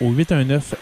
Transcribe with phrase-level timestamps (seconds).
[0.00, 0.74] au 819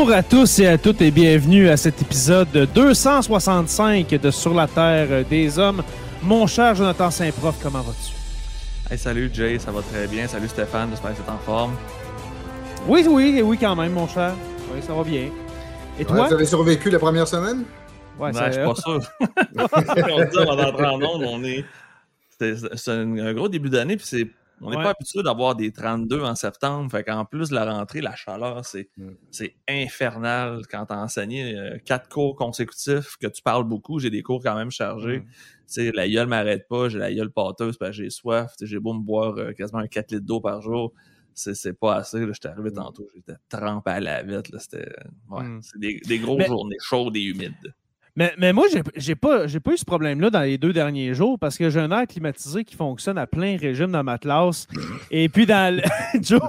[0.00, 4.68] Bonjour à tous et à toutes et bienvenue à cet épisode 265 de Sur la
[4.68, 5.82] Terre des Hommes.
[6.22, 8.12] Mon cher Jonathan Saint-Prof, comment vas-tu?
[8.92, 10.28] Hey, salut Jay, ça va très bien.
[10.28, 11.72] Salut Stéphane, j'espère que tu es en forme.
[12.86, 14.34] Oui, oui, oui, quand même, mon cher.
[14.72, 15.30] Oui, ça va bien.
[15.98, 16.28] Et toi?
[16.28, 17.64] vous avez survécu la première semaine?
[18.20, 19.00] Ouais, je suis pas sûr.
[19.20, 21.64] on dit on va en onde, on est.
[22.38, 24.28] C'est un gros début d'année, puis c'est
[24.60, 26.90] on n'est pas habitué d'avoir des 32 en septembre.
[26.90, 29.12] Fait qu'en plus de la rentrée, la chaleur, c'est mm.
[29.68, 33.98] infernal quand tu as enseigné euh, quatre cours consécutifs, que tu parles beaucoup.
[33.98, 35.20] J'ai des cours quand même chargés.
[35.76, 35.90] Mm.
[35.94, 38.52] La gueule m'arrête pas, j'ai la gueule pâteuse parce que j'ai soif.
[38.60, 40.92] J'ai beau me boire euh, quasiment un 4 litres d'eau par jour.
[41.34, 42.20] C'est pas assez.
[42.20, 42.74] J'étais arrivé mm.
[42.74, 44.50] tantôt, j'étais trempé à la vite.
[44.58, 44.90] C'était
[45.30, 45.44] ouais,
[45.76, 47.74] des, des grosses journées chaudes et humides.
[48.18, 51.56] Mais, mais moi, j'ai pas, pas eu ce problème-là dans les deux derniers jours parce
[51.56, 54.66] que j'ai un air climatisé qui fonctionne à plein régime dans ma classe.
[55.12, 55.82] Et puis, dans le,
[56.20, 56.40] Joe,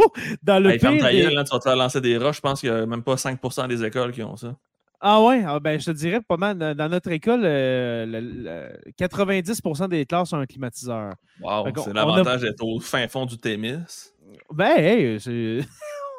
[0.42, 0.90] dans le pire...
[0.90, 0.98] Des...
[0.98, 2.38] Gueule, tu vas te lancer des roches.
[2.38, 4.56] Je pense qu'il n'y a même pas 5 des écoles qui ont ça.
[5.00, 5.44] Ah ouais?
[5.46, 6.58] Ah ben, je te dirais pas mal.
[6.58, 11.14] Dans notre école, 90% euh, des classes ont un climatiseur.
[11.40, 13.76] Wow, c'est l'avantage d'être au fin fond du Témis.
[14.52, 15.60] Ben, hey, c'est...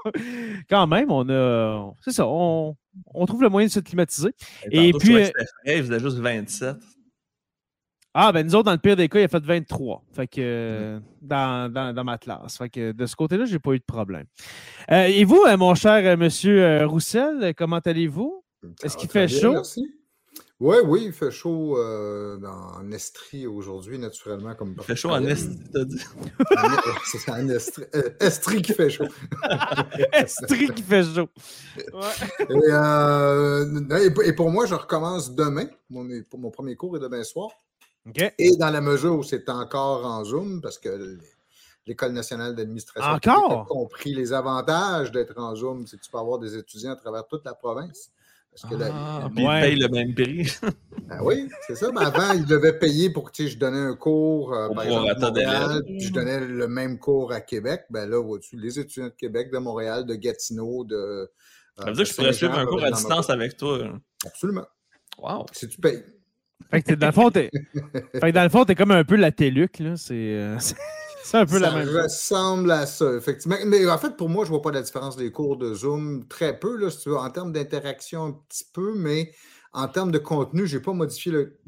[0.71, 1.93] quand même, on a.
[2.01, 2.77] C'est ça, on,
[3.15, 4.31] on, trouve le moyen de se climatiser.
[4.71, 5.17] Et, puis.
[5.17, 5.31] Euh,
[5.67, 6.77] il faisait juste 27.
[8.13, 10.05] Ah, ben nous autres, dans le pire des cas, il a fait 23.
[10.13, 11.03] Fait que mm.
[11.23, 12.59] dans, dans, dans, ma classe.
[12.59, 14.27] Fait que de ce côté-là, j'ai pas eu de problème.
[14.91, 18.45] Euh, et vous, euh, mon cher monsieur Roussel, comment allez-vous?
[18.83, 19.53] Est-ce qu'il fait chaud?
[19.53, 20.00] merci.
[20.61, 24.55] Oui, oui, il fait chaud euh, en Estrie aujourd'hui, naturellement.
[24.55, 26.05] Comme il fait chaud en Estrie, t'as dit?
[27.07, 29.07] C'est en Estrie, euh, Estrie qui fait chaud.
[30.13, 31.31] Estrie qui fait chaud.
[32.51, 35.67] Euh, et, pour moi, je recommence demain.
[35.89, 36.07] Mon,
[36.37, 37.49] mon premier cours est demain soir.
[38.39, 41.19] Et dans la mesure où c'est encore en Zoom, parce que
[41.87, 46.39] l'École nationale d'administration a compris les avantages d'être en Zoom, c'est que tu peux avoir
[46.39, 48.11] des étudiants à travers toute la province.
[48.51, 50.53] Parce que ah, ils payent le même prix.
[51.09, 51.91] ben oui, c'est ça.
[51.93, 55.19] Mais avant, ils devaient payer pour que je donnais un cours euh, par exemple, à
[55.19, 57.83] Montréal, puis je donnais le même cours à Québec.
[57.91, 60.97] Ben là, vois-tu, les étudiants de Québec, de Montréal, de Gatineau, de.
[60.97, 61.27] Euh,
[61.79, 63.79] ça veut dire que je pourrais suivre un cours à distance avec toi.
[64.27, 64.67] Absolument.
[65.19, 65.47] Wow.
[65.53, 66.03] Si tu payes.
[66.71, 67.51] Fait que dans le fond, t'es,
[68.13, 69.97] fait que dans le fond, t'es comme un peu la TELUC, là.
[69.97, 70.59] C'est, euh,
[71.23, 71.97] C'est un peu la même chose.
[71.97, 73.57] ressemble à ça, effectivement.
[73.67, 76.27] Mais en fait, pour moi, je ne vois pas la différence des cours de Zoom.
[76.29, 79.33] Très peu, là, si tu veux, en termes d'interaction, un petit peu, mais
[79.73, 81.59] en termes de contenu, je n'ai pas modifié le.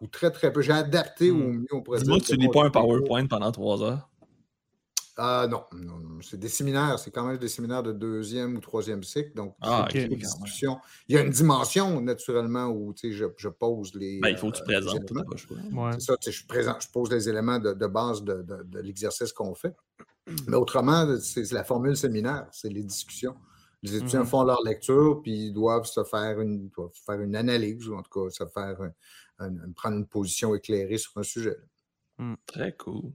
[0.00, 0.62] Ou très, très peu.
[0.62, 1.58] J'ai adapté au hmm.
[1.58, 4.08] mieux, on pourrait Dis-moi que tu lis pas un PowerPoint pendant trois heures.
[5.20, 9.02] Ah non, non, c'est des séminaires, c'est quand même des séminaires de deuxième ou troisième
[9.02, 10.00] cycle, donc ah, Il
[11.08, 14.20] y a une dimension naturellement où je, je pose les.
[14.20, 15.92] Ben, il faut que tu euh, présentes.
[15.94, 19.74] C'est ça, je, présente, je pose les éléments de, base de, de, l'exercice qu'on fait.
[20.46, 23.34] Mais autrement, c'est la formule séminaire, c'est les discussions.
[23.82, 24.26] Les étudiants mm-hmm.
[24.26, 26.70] font leur lecture, puis ils doivent se faire une,
[27.06, 28.78] faire une analyse, ou en tout cas se faire
[29.74, 31.56] prendre une position éclairée sur un sujet.
[32.18, 32.34] Hmm.
[32.46, 33.12] Très cool.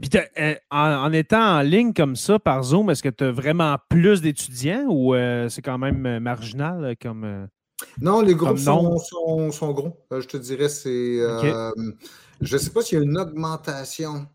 [0.00, 3.76] Puis euh, en, étant en ligne comme ça par Zoom, est-ce que tu as vraiment
[3.88, 7.48] plus d'étudiants ou euh, c'est quand même euh, marginal comme.
[8.00, 9.96] non, les groupes sont, sont, gros.
[10.10, 11.18] je te dirais, c'est.
[12.40, 14.26] je ne sais pas s'il y a une augmentation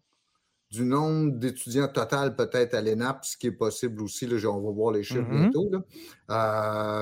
[0.71, 4.25] du nombre d'étudiants total peut-être à l'ENAP, ce qui est possible aussi.
[4.25, 5.51] Là, on va voir les chiffres mm-hmm.
[5.51, 5.69] bientôt.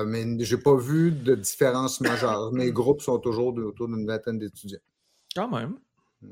[0.06, 2.52] mais je n'ai pas vu de différence majeure.
[2.52, 4.78] Mes groupes sont toujours autour d'une vingtaine d'étudiants.
[5.34, 5.76] Quand même.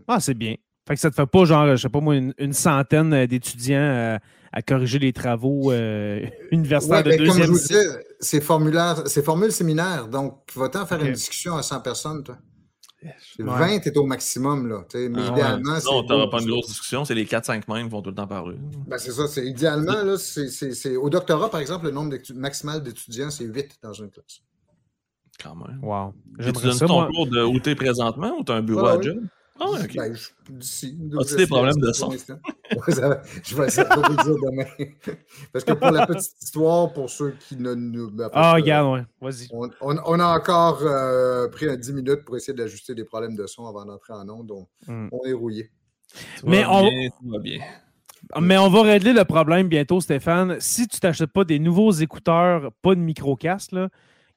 [0.07, 0.55] Ah, c'est bien.
[0.87, 3.79] Fait que ça te fait pas, genre, je sais pas moi, une, centaine euh, d'étudiants
[3.79, 4.19] euh,
[4.53, 9.53] à, corriger les travaux euh, universitaires de deuxième Comme je vous c'est formulaire, c'est formule
[9.53, 10.09] séminaire.
[10.09, 12.39] Donc, va-t'en faire une discussion à 100 personnes, toi.
[13.39, 14.85] 20 est au maximum, là.
[14.95, 17.93] Mais ah idéalement, Non, tu n'auras pas une grosse discussion, c'est les 4-5 mêmes qui
[17.93, 18.57] vont tout le temps parler.
[18.87, 19.27] Ben, c'est ça.
[19.27, 23.95] C'est, idéalement, là, c'est, au doctorat, par exemple, le nombre maximal d'étudiants, c'est 8 dans
[23.95, 24.43] une classe.
[25.43, 25.79] Quand même.
[25.83, 26.13] Wow.
[26.39, 29.01] Tu donnes ton cours de où tu es présentement ou tu as un bureau à
[29.01, 29.19] job?
[29.61, 29.95] Ah, ok.
[29.95, 30.15] Ben,
[31.21, 32.11] As-tu des problèmes de son?
[32.11, 35.15] je vais essayer de vous le dire demain.
[35.53, 38.11] Parce que pour la petite histoire, pour ceux qui ne nous.
[38.11, 39.05] Ben, ah, regarde, ouais.
[39.21, 39.49] Vas-y.
[39.53, 43.85] On, a encore euh, pris 10 minutes pour essayer d'ajuster des problèmes de son avant
[43.85, 44.51] d'entrer en onde.
[44.51, 45.11] On, hmm.
[45.13, 45.71] on est rouillé.
[46.43, 46.85] Mais on.
[47.31, 47.61] va bien.
[48.41, 50.57] Mais on va régler le problème bientôt, Stéphane.
[50.61, 53.89] Si tu t'achètes pas des nouveaux écouteurs, pas de microcast, là,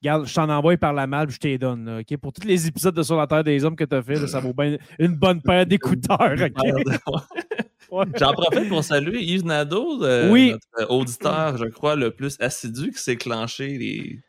[0.03, 2.03] Regarde, je t'en envoie par la malle, je t'ai donne.
[2.21, 4.41] Pour tous les épisodes de Sur la Terre des Hommes que tu as fait, ça
[4.41, 6.19] vaut bien une bonne paire d'écouteurs.
[8.19, 12.99] J'en profite pour saluer Yves Nadeau, euh, notre auditeur, je crois, le plus assidu, qui
[12.99, 14.19] s'est clenché les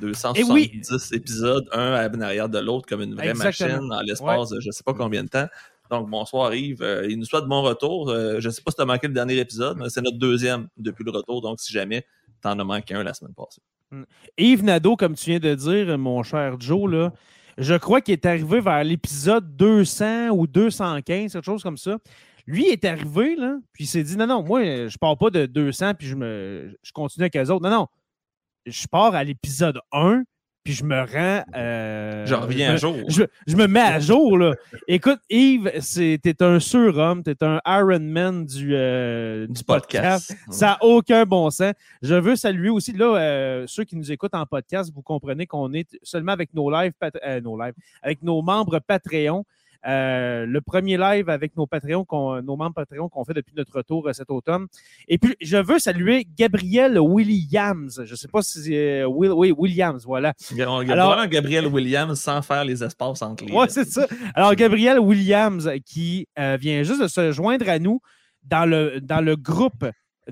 [0.00, 4.68] 270 épisodes, un à l'arrière de l'autre, comme une vraie machine, dans l'espace de je
[4.68, 5.48] ne sais pas combien de temps.
[5.90, 6.82] Donc, bonsoir Yves.
[6.82, 8.08] Euh, il nous souhaite bon retour.
[8.10, 10.18] Euh, je ne sais pas si tu as manqué le dernier épisode, mais c'est notre
[10.18, 11.40] deuxième depuis le retour.
[11.40, 12.06] Donc, si jamais
[12.40, 13.62] tu en as manqué un la semaine passée.
[14.36, 17.12] Yves Nadeau, comme tu viens de dire, mon cher Joe, là,
[17.56, 21.98] je crois qu'il est arrivé vers l'épisode 200 ou 215, quelque chose comme ça.
[22.46, 25.46] Lui est arrivé, là, puis il s'est dit non, non, moi, je pars pas de
[25.46, 27.62] 200 puis je, me, je continue avec les autres.
[27.68, 27.86] Non, non,
[28.66, 30.22] je pars à l'épisode 1
[30.64, 31.44] puis je me rends.
[31.56, 32.96] Euh, je reviens à jour.
[33.08, 34.54] Je, me mets à jour, là.
[34.86, 35.70] Écoute, Yves,
[36.22, 40.36] t'es un surhomme, t'es un Iron Man du, euh, du, podcast.
[40.50, 41.72] Ça n'a aucun bon sens.
[42.02, 45.72] Je veux saluer aussi, là, euh, ceux qui nous écoutent en podcast, vous comprenez qu'on
[45.72, 46.92] est seulement avec nos lives,
[47.42, 49.44] nos lives, avec nos membres Patreon.
[49.86, 52.04] Euh, le premier live avec nos Patreons,
[52.42, 54.66] nos membres Patreon qu'on fait depuis notre retour euh, cet automne.
[55.06, 58.02] Et puis, je veux saluer Gabriel Williams.
[58.04, 60.34] Je ne sais pas si c'est euh, oui, Williams, voilà.
[60.58, 63.52] Alors, Gabriel Williams sans faire les espaces entre les.
[63.52, 64.06] Oui, c'est ça.
[64.34, 68.00] Alors, Gabriel Williams qui vient juste de se joindre à nous
[68.42, 69.84] dans le, dans le groupe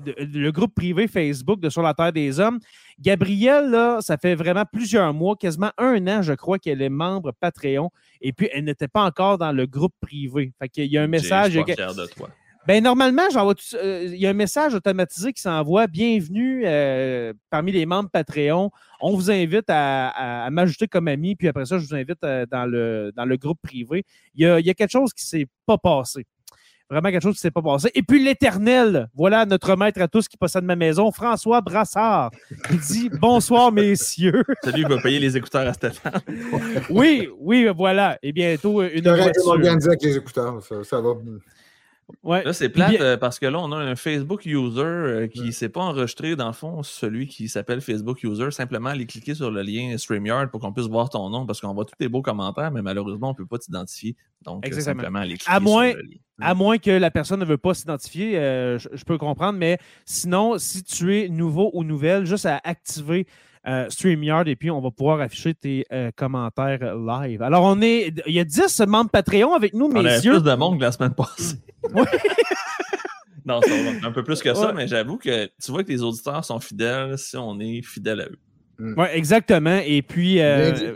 [0.05, 2.59] le groupe privé Facebook de Sur la Terre des Hommes.
[2.99, 7.31] Gabrielle, là, ça fait vraiment plusieurs mois, quasiment un an, je crois, qu'elle est membre
[7.39, 7.91] Patreon.
[8.21, 10.51] Et puis, elle n'était pas encore dans le groupe privé.
[10.59, 11.53] Fait qu'il y a un message.
[11.53, 12.29] Je suis fier de toi.
[12.67, 15.87] Ben, normalement, euh, il y a un message automatisé qui s'envoie.
[15.87, 18.71] Bienvenue euh, parmi les membres Patreon.
[18.99, 22.65] On vous invite à, m'ajouter comme ami, puis après ça, je vous invite euh, dans,
[22.65, 24.03] le, dans le groupe privé.
[24.35, 26.25] Il y a, il y a quelque chose qui ne s'est pas passé.
[26.89, 27.91] Vraiment quelque chose qui ne s'est pas passé.
[27.95, 32.31] Et puis l'éternel, voilà notre maître à tous qui possède ma maison, François Brassard,
[32.69, 34.43] qui dit bonsoir messieurs.
[34.63, 36.21] Salut, il va payer les écouteurs à Stéphane.
[36.89, 38.17] oui, oui, voilà.
[38.23, 39.47] Et bientôt, une voiture.
[39.47, 41.09] organiser avec les écouteurs, ça, ça va.
[42.23, 45.51] Là, c'est plate euh, parce que là, on a un Facebook user euh, qui ne
[45.51, 48.51] s'est pas enregistré, dans le fond, celui qui s'appelle Facebook user.
[48.51, 51.73] Simplement aller cliquer sur le lien StreamYard pour qu'on puisse voir ton nom parce qu'on
[51.73, 54.15] voit tous les beaux commentaires, mais malheureusement, on ne peut pas t'identifier.
[54.43, 56.17] Donc, euh, simplement aller cliquer à moins, sur le lien.
[56.39, 60.83] À moins que la personne ne veut pas s'identifier, je, peux comprendre, mais sinon, si
[60.83, 63.27] tu es nouveau ou nouvelle, juste à activer
[63.89, 65.85] StreamYard et puis on va pouvoir afficher tes
[66.15, 67.41] commentaires live.
[67.41, 68.13] Alors, on est.
[68.25, 70.33] Il y a 10 membres Patreon avec nous, messieurs.
[70.33, 71.57] On a plus de monde que la semaine passée.
[73.45, 76.43] non, c'est un peu plus que ça, mais j'avoue que tu vois que les auditeurs
[76.43, 78.39] sont fidèles si on est fidèle à eux.
[78.79, 78.93] Mm.
[78.97, 79.79] Oui, exactement.
[79.85, 80.95] Et puis, euh,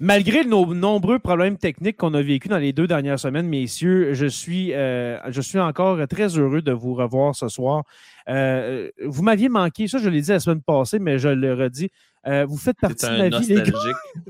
[0.00, 4.26] malgré nos nombreux problèmes techniques qu'on a vécu dans les deux dernières semaines, messieurs, je
[4.26, 7.84] suis, euh, je suis encore très heureux de vous revoir ce soir.
[8.28, 11.90] Euh, vous m'aviez manqué, ça je l'ai dit la semaine passée, mais je le redis.
[12.24, 13.62] vous faites partie de ma vie.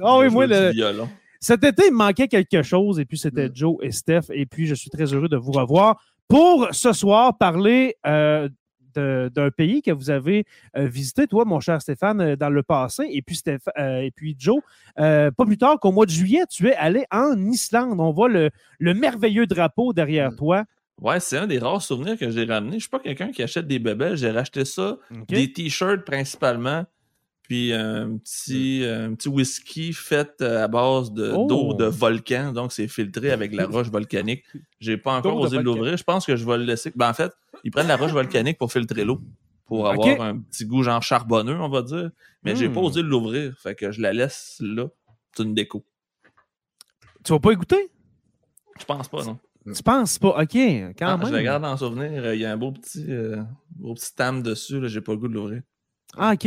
[0.00, 0.73] oh, oui, moi, le,
[1.40, 3.54] cet été, il me manquait quelque chose, et puis c'était mm.
[3.54, 7.38] Joe et Steph, et puis je suis très heureux de vous revoir pour ce soir
[7.38, 8.49] parler euh,
[8.99, 10.45] d'un pays que vous avez
[10.76, 13.40] euh, visité, toi, mon cher Stéphane, euh, dans le passé, et puis,
[13.76, 14.61] et puis Joe,
[14.97, 18.00] pas plus tard qu'au mois de juillet, tu es allé en Islande.
[18.00, 18.50] On voit le,
[18.81, 20.37] merveilleux drapeau derrière mm.
[20.37, 20.64] toi.
[21.00, 22.73] Ouais, c'est un des rares souvenirs que j'ai ramené.
[22.73, 24.17] Je ne suis pas quelqu'un qui achète des bébés.
[24.17, 26.85] J'ai racheté ça, des t-shirts principalement,
[27.49, 31.75] puis un petit, un petit whisky fait à base d'eau de, Oh.
[31.75, 32.52] de volcan.
[32.52, 34.45] Donc, c'est filtré avec la roche volcanique.
[34.78, 35.97] J'ai pas encore D'eau osé l'ouvrir.
[35.97, 36.93] Je pense que je vais le laisser.
[36.95, 37.33] Ben, en fait,
[37.64, 39.19] ils prennent la roche volcanique pour filtrer l'eau.
[39.64, 42.11] Pour avoir un petit goût genre charbonneux, on va dire.
[42.45, 42.85] Mais j'ai pas Hmm.
[42.85, 43.55] osé l'ouvrir.
[43.59, 44.87] Fait que je la laisse là.
[45.37, 45.85] C'est une déco.
[47.25, 47.90] Tu vas pas écouter?
[48.78, 49.38] Je pense pas, non.
[49.75, 50.40] Tu penses pas?
[50.40, 50.55] OK,
[50.99, 51.26] quand Ah, même.
[51.26, 52.25] je le garde en souvenir.
[52.25, 54.81] euh, Il y a un beau petit, euh, beau petit tam dessus.
[54.81, 55.62] là, J'ai pas le goût de l'ouvrir.
[56.17, 56.47] Ah, OK.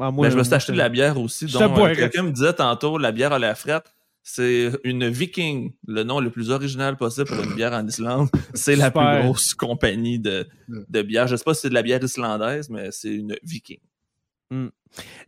[0.00, 1.46] Ah, moi, Mais je me suis acheté de la bière aussi.
[1.46, 1.94] Te euh.
[1.94, 5.72] Quelqu'un me disait tantôt, la bière à la frette, c'est une Viking.
[5.86, 8.28] Le nom le plus original possible pour une bière en Islande.
[8.54, 10.82] C'est la plus grosse compagnie de, Mm.
[10.88, 11.26] de bière.
[11.26, 13.80] Je sais pas si c'est de la bière islandaise, mais c'est une Viking.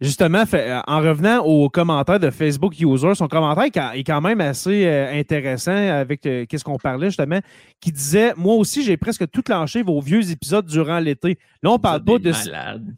[0.01, 4.41] Justement, fait, euh, en revenant au commentaire de Facebook User, son commentaire est quand- même
[4.41, 7.41] assez euh, intéressant avec euh, qu'est-ce qu'on parlait justement,
[7.81, 11.39] qui disait Moi aussi, j'ai presque tout clenché vos vieux épisodes durant l'été.
[11.63, 12.19] Là, on parle Vous pas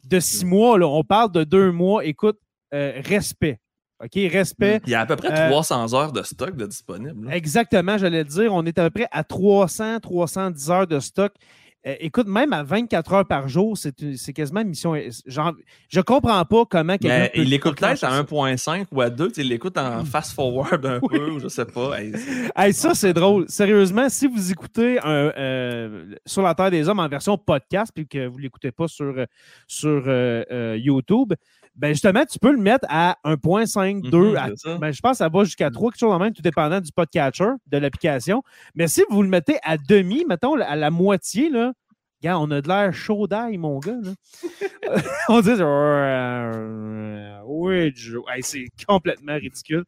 [0.03, 2.03] de, six mois, là, on parle de deux mois.
[2.05, 2.37] Écoute,
[2.73, 3.59] euh, respect.
[4.03, 4.79] OK, respect.
[4.85, 7.27] Il y a à peu près Euh, 300 heures de stock de disponible.
[7.29, 7.35] là.
[7.35, 8.53] Exactement, j'allais dire.
[8.53, 11.33] On est à peu près à 300, 310 heures de stock.
[11.85, 14.95] Euh, écoute, même à 24 heures par jour, c'est quasiment une mission.
[15.25, 15.53] Genre,
[15.89, 17.29] je comprends pas comment quelqu'un.
[17.35, 18.23] Il l'écoute peut-être à ça.
[18.23, 19.27] 1.5 ou à 2.
[19.27, 21.97] tu sais, Il l'écoute en fast-forward un peu, ou je sais pas.
[22.55, 23.45] Hey, ça, c'est drôle.
[23.47, 28.07] Sérieusement, si vous écoutez un, euh, Sur la Terre des Hommes en version podcast, puis
[28.07, 29.25] que vous ne l'écoutez pas sur, euh,
[29.67, 31.33] sur euh, euh, YouTube,
[31.77, 34.33] ben justement, tu peux le mettre à 1.5, 2,
[34.65, 36.81] Mhm, ben, je pense que ça va jusqu'à 3, quelque chose en même, tout dépendant
[36.81, 38.41] du podcatcher, de l'application.
[38.75, 41.73] Mais si vous le mettez à demi, mettons à la moitié, là,
[42.23, 43.95] Gars, on a de l'air chaud d'ail, mon gars.
[44.01, 44.11] là.
[45.29, 45.51] on dit
[47.45, 47.93] oui.
[48.33, 49.83] Hey, c'est complètement ridicule.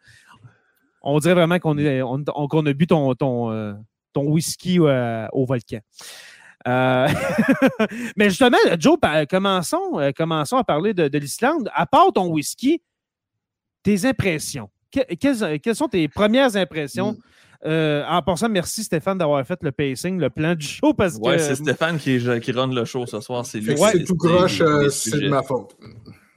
[1.01, 3.73] On dirait vraiment on- qu'on a bu ton, ton, euh,
[4.13, 5.79] ton whisky euh, au volcan.
[6.69, 7.07] Euh,
[8.15, 8.97] Mais justement, Joe,
[9.29, 11.69] commençons, euh, commençons à parler de, de l'Islande.
[11.73, 12.81] À part ton whisky,
[13.83, 14.69] tes impressions.
[14.91, 17.13] Que- quelles, quelles sont tes premières impressions?
[17.13, 17.17] Mm.
[17.65, 21.35] Euh, en passant, merci Stéphane d'avoir fait le pacing, le plan du show, parce Ouais,
[21.35, 23.45] que c'est Stéphane qui, qui run le show ce soir.
[23.45, 23.73] C'est lui.
[23.73, 25.75] Ouais, c'est tout croche, euh, c'est de ma faute.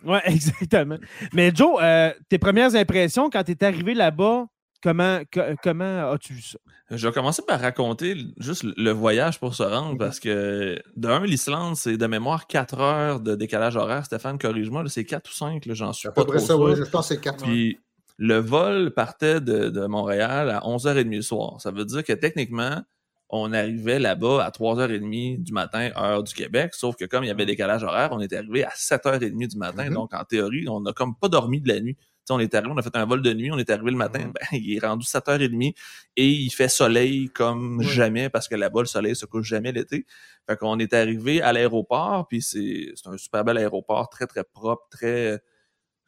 [0.04, 0.96] Oui, exactement.
[1.32, 4.46] Mais Joe, euh, tes premières impressions quand tu es arrivé là-bas,
[4.82, 6.58] comment, que- comment as-tu vu ça?
[6.94, 11.75] Je vais commencer par raconter juste le voyage pour se rendre parce que, d'un, l'Islande,
[11.76, 14.04] c'est de mémoire 4 heures de décalage horaire.
[14.04, 16.61] Stéphane, corrige-moi, c'est 4 ou 5, là, j'en suis pas trop ça, sûr.
[16.61, 16.75] oui.
[16.76, 17.78] Je pense que c'est 4 Puis
[18.18, 21.61] le vol partait de, de Montréal à 11h30 le soir.
[21.61, 22.82] Ça veut dire que techniquement,
[23.30, 27.30] on arrivait là-bas à 3h30 du matin, heure du Québec, sauf que comme il y
[27.30, 29.87] avait décalage horaire, on est arrivé à 7h30 du matin.
[29.87, 29.94] Mhm.
[29.94, 31.96] Donc, en théorie, on n'a comme pas dormi de la nuit.
[32.34, 34.20] On est arrivé, on a fait un vol de nuit, on est arrivé le matin,
[34.20, 34.32] Mhm.
[34.32, 35.74] ben, il est rendu 7h30
[36.16, 37.84] et il fait soleil comme Oui.
[37.86, 40.06] jamais parce que là-bas, le soleil se couche jamais l'été.
[40.48, 44.44] Fait qu'on est arrivé à l'aéroport, puis c'est c'est un super bel aéroport, très, très
[44.44, 45.40] propre, très,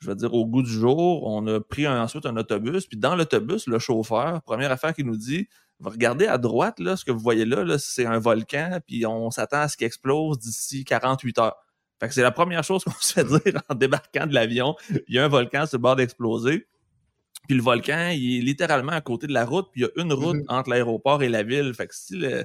[0.00, 1.24] je veux dire, au goût du jour.
[1.26, 5.06] On a pris un- ensuite un autobus, puis dans l'autobus, le chauffeur, première affaire qu'il
[5.06, 5.48] nous dit,
[5.80, 9.30] regardez à droite, là, ce que vous voyez là, là c'est un volcan, puis on
[9.30, 11.56] s'attend à ce qu'il explose d'ici 48 heures.
[12.00, 14.74] Fait que c'est la première chose qu'on se fait dire en débarquant de l'avion.
[15.08, 16.66] Il y a un volcan sur le bord d'exploser.
[17.46, 20.02] Puis le volcan, il est littéralement à côté de la route, puis il y a
[20.02, 20.44] une route Mhm.
[20.48, 21.74] entre l'aéroport et la ville.
[21.74, 22.44] Fait que si le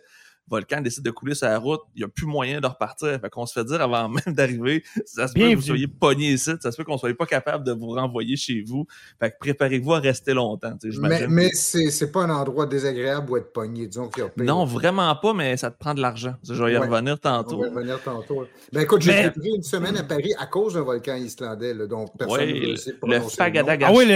[0.49, 3.19] volcan décide de couler sur la route, il n'y a plus moyen de repartir.
[3.21, 5.55] Fait qu'on se fait dire avant même d'arriver, ça se peut que Bienvenue.
[5.55, 8.61] vous soyez pogné ici, ça se peut qu'on soit pas capable de vous renvoyer chez
[8.65, 8.85] vous.
[9.19, 13.51] Fait que préparez-vous à rester longtemps, Mais, mais c'est pas un endroit désagréable où être
[13.53, 13.87] pogné.
[13.87, 14.43] Disons qu'il y a pire.
[14.43, 16.33] Non, vraiment pas, mais ça te prend de l'argent.
[16.47, 16.87] Je vais y Ouais.
[16.87, 17.61] revenir On tantôt.
[17.61, 18.45] va revenir tantôt.
[18.71, 21.85] Ben écoute, j'ai Mais- vécu une semaine à Paris à cause d'un volcan islandais, là,
[21.87, 23.29] dont personne ne sait le nom.
[23.29, 23.89] Fagadagascar.
[23.91, 24.15] Ah oui, le-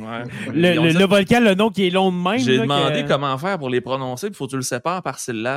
[0.00, 0.74] ouais.
[0.76, 2.38] Le, le- le volcan, le nom qui est long de même.
[2.38, 5.18] J'ai demandé que- comment faire pour les prononcer, il faut que tu le sépares par
[5.18, 5.49] syllabe.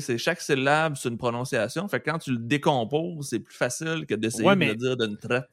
[0.00, 1.86] C'est chaque syllabe, c'est une prononciation.
[1.88, 4.96] Fait que quand tu le décomposes, c'est plus facile que d'essayer Ouais, de le dire
[4.96, 5.48] d'une traite.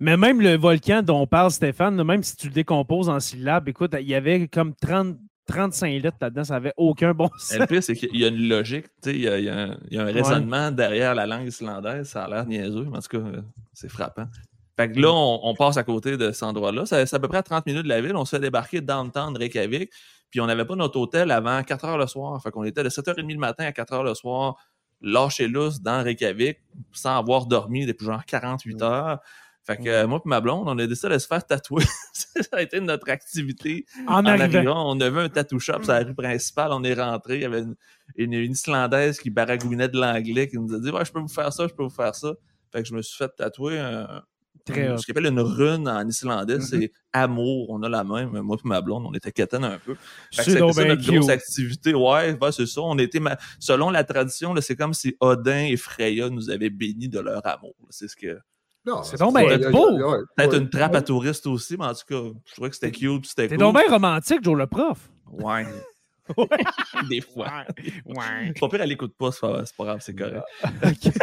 [0.00, 3.94] Mais même le volcan dont parle Stéphane, même si tu le décomposes en syllabes, écoute,
[4.00, 5.16] il y avait comme 30,
[5.46, 7.52] 35 litres là-dedans, ça n'avait aucun bon sens.
[7.54, 9.44] Et le pire, c'est qu'il y a une logique, tu sais, il y a, il
[9.44, 12.08] y a un, il y a un raisonnement derrière la langue islandaise.
[12.08, 13.40] Ça a l'air niaiseux, mais en tout cas, euh,
[13.72, 14.26] c'est frappant.
[14.76, 16.86] Fait que là, on, on passe à côté de cet endroit-là.
[16.86, 18.16] Ça- C'est à peu près à 30 minutes de la ville.
[18.16, 19.92] On se fait débarquer downtown Reykjavik.
[20.34, 22.42] Puis on n'avait pas notre hôtel avant 4 heures le soir.
[22.42, 24.56] Fait qu'on était de 7h30 le matin à 4 heures le soir,
[25.00, 26.58] lâché lousse dans Reykjavik,
[26.90, 29.20] sans avoir dormi depuis genre 48 heures.
[29.62, 31.84] Fait que euh, moi et ma blonde, on a décidé de se faire tatouer.
[32.12, 34.56] ça a été notre activité En en arrivant.
[34.56, 37.44] arrivant, on avait un tattoo shop sur la rue principale, on est rentré, il y
[37.44, 37.76] avait une,
[38.16, 41.28] une, une Islandaise qui baragouinait de l'anglais, qui nous a dit Ouais, je peux vous
[41.28, 42.32] faire ça, je peux vous faire ça.
[42.72, 44.24] Fait que je me suis fait tatouer un,
[44.64, 44.96] Très hot.
[44.98, 46.60] ce qu'on appelle une rune en islandais, Mhm.
[46.62, 47.66] c'est amour.
[47.70, 49.94] On a la même, moi et ma blonde, on était quétaine un peu.
[50.30, 51.92] C'est notre grosse activité.
[51.94, 52.80] Ouais, ouais, c'est ça.
[52.80, 57.08] On était ma- Selon la tradition, c'est comme si Odin et Freya nous avaient bénis
[57.08, 57.74] de leur amour.
[57.90, 58.38] C'est ce que
[59.04, 59.98] C'est donc bien beau.
[60.36, 63.26] Peut-être une trappe à touristes aussi, mais en tout cas, je trouvais que c'était cute.
[63.26, 63.58] C'était cool.
[63.58, 65.10] donc bien romantique, Joe le prof.
[65.30, 65.66] Ouais.
[67.10, 67.64] des fois.
[68.06, 68.52] Ouais.
[68.58, 69.40] Pas pire, elle écoute pas, c'est
[69.76, 70.42] pas, grave, c'est correct.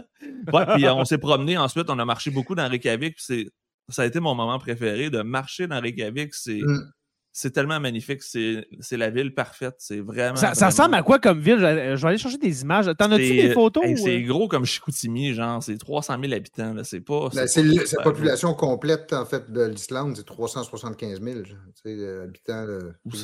[0.52, 3.50] ouais, puis on s'est promené ensuite, on a marché beaucoup dans Reykjavik, puis
[3.88, 6.34] ça a été mon moment préféré de marcher dans Reykjavik.
[6.34, 6.60] C'est.
[6.62, 6.92] Mm
[7.34, 8.22] c'est tellement magnifique.
[8.22, 9.76] C'est la ville parfaite.
[9.78, 10.36] C'est vraiment.
[10.36, 11.58] Ça, ressemble à quoi comme ville?
[11.58, 12.90] Je vais aller chercher des images.
[12.98, 13.84] T'en as-tu des photos?
[13.96, 14.26] c'est euh?
[14.26, 15.62] gros comme Chicoutimi, genre.
[15.62, 16.74] C'est 300 000 habitants.
[16.84, 17.30] C'est pas.
[17.34, 20.16] Ben, c'est la population complète, en fait, de l'Islande.
[20.16, 21.38] C'est 375 000
[21.86, 22.66] euh, habitants.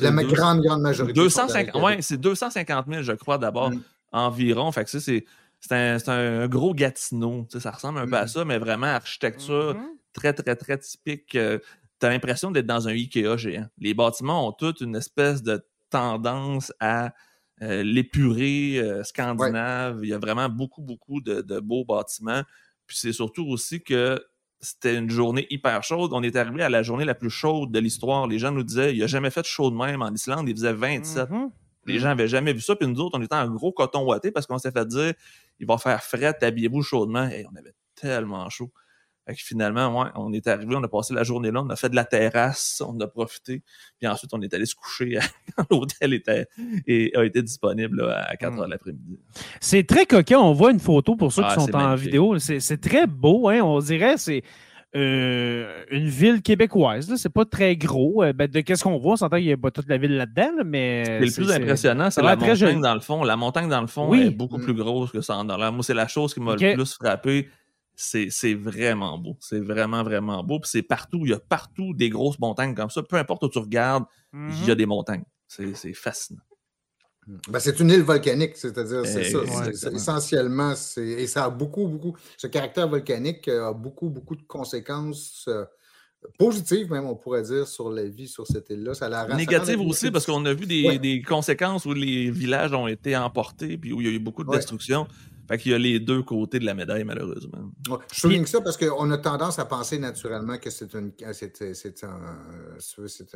[0.01, 1.13] La grande, grande majorité.
[1.13, 3.81] 250, oui, c'est 250 000, je crois, d'abord, mm.
[4.11, 4.71] environ.
[4.71, 5.25] Fait que c'est.
[5.71, 7.47] Un, un, gros Gatineau.
[7.57, 8.29] Ça ressemble un peu à mm.
[8.29, 10.13] ça, mais vraiment architecture mm-hmm.
[10.13, 11.35] très, très, très typique.
[11.35, 11.59] Euh,
[11.99, 13.67] tu as l'impression d'être dans un Ikea géant.
[13.77, 17.13] Les bâtiments ont toute une espèce de tendance à
[17.61, 19.99] euh, l'épuré euh, scandinave.
[20.03, 22.43] Il y a vraiment beaucoup, beaucoup de, beaux bâtiments.
[22.87, 24.23] Puis c'est surtout aussi que
[24.61, 26.11] c'était une journée hyper chaude.
[26.13, 28.27] On est arrivé à la journée la plus chaude de l'histoire.
[28.27, 30.47] Les gens nous disaient, il n'y a jamais fait de chaud de même en Islande.
[30.47, 31.29] Il faisait 27.
[31.29, 31.49] Mm-hmm.
[31.85, 32.75] Les gens n'avaient jamais vu ça.
[32.75, 35.13] Puis nous autres, on était en gros coton ouaté parce qu'on s'est fait dire,
[35.59, 37.27] il va faire frais, habillez-vous chaudement.
[37.29, 38.71] Et on avait tellement chaud
[39.37, 41.95] finalement, ouais, on est arrivé, on a passé la journée là, on a fait de
[41.95, 43.63] la terrasse, on a profité,
[43.97, 45.19] puis ensuite on est allé se coucher
[45.55, 46.47] quand l'hôtel était
[46.87, 48.69] et a été disponible à 4 h hmm.
[48.69, 49.19] l'après-midi.
[49.59, 52.81] C'est très coquin, on voit une photo pour ceux qui ah, sont en vidéo, c'est
[52.81, 54.43] très beau, hein, on dirait c'est
[54.95, 57.15] euh, une ville québécoise.
[57.15, 58.23] C'est pas très gros.
[58.23, 60.15] Euh, ben, de qu'est-ce qu'on voit, on s'entend qu'il y a pas toute la ville
[60.17, 61.19] là-dedans, mais.
[61.19, 63.23] le plus impressionnant, c'est la montagne dans le fond.
[63.23, 65.71] La montagne dans le fond est beaucoup plus grosse que ça en l'air.
[65.71, 67.47] Moi, c'est la chose qui m'a le plus frappé
[67.99, 69.37] c'est vraiment beau.
[69.39, 70.59] C'est vraiment, vraiment beau.
[70.59, 71.21] Puis c'est partout.
[71.25, 73.03] Il y a partout des grosses montagnes comme ça.
[73.03, 74.77] Peu importe où tu regardes, il y a mm-hmm.
[74.77, 75.23] des montagnes.
[75.47, 76.41] C'est fascinant.
[77.47, 79.23] Ben, c'est une île volcanique, c'est-à-dire, c'est
[79.73, 79.91] ça.
[79.91, 82.15] essentiellement, et ça a beaucoup, beaucoup.
[82.37, 85.45] Ce caractère volcanique a beaucoup, beaucoup de conséquences.
[85.47, 85.65] Euh,
[86.37, 88.93] positives, même, on pourrait dire, sur la vie sur cette île-là.
[88.93, 92.87] Ça la Négative aussi, parce qu'on a vu des, des, conséquences où les villages ont
[92.87, 95.07] été emportés, puis où il y a eu beaucoup de destruction.
[95.49, 97.71] Fait qu'il y a les deux côtés de la médaille, malheureusement.
[98.13, 101.11] je souligne ça parce qu'on a tendance à penser naturellement que c'est une.
[101.33, 102.37] C'est un.
[102.77, 103.35] C'est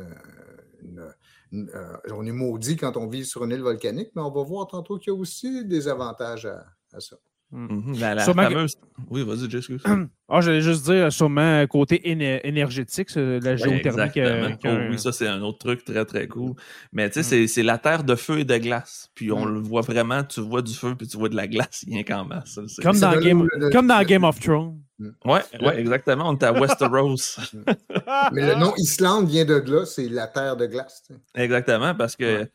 [2.12, 4.96] on est maudit quand on vit sur une île volcanique, mais on va voir tantôt
[4.98, 7.16] qu'il y a aussi des avantages à ça.
[7.54, 8.00] Mhm.
[8.00, 8.74] La, fameuse...
[9.08, 9.80] Oui, vas-y, j'excuse.
[10.28, 14.56] ah, j'allais juste dire, sûrement, côté énergétique, la géothermie.
[14.64, 16.54] Oh oui, ça, c'est un autre truc très, très cool.
[16.92, 17.46] Mais tu sais, mm.
[17.46, 19.08] c'est la terre de feu et de glace.
[19.14, 19.54] Puis on mm.
[19.54, 22.24] le voit vraiment, tu vois du feu, puis tu vois de la glace, rien qu'en
[22.24, 22.58] masse.
[22.82, 24.80] Comme, dans Game, comme dans Game of Thrones.
[24.98, 25.08] Mm.
[25.24, 26.28] Oui, ouais, exactement.
[26.28, 27.38] On est à Westeros.
[28.32, 31.04] Mais le nom Islande vient de là, c'est la terre de glace.
[31.36, 32.48] Exactement, parce que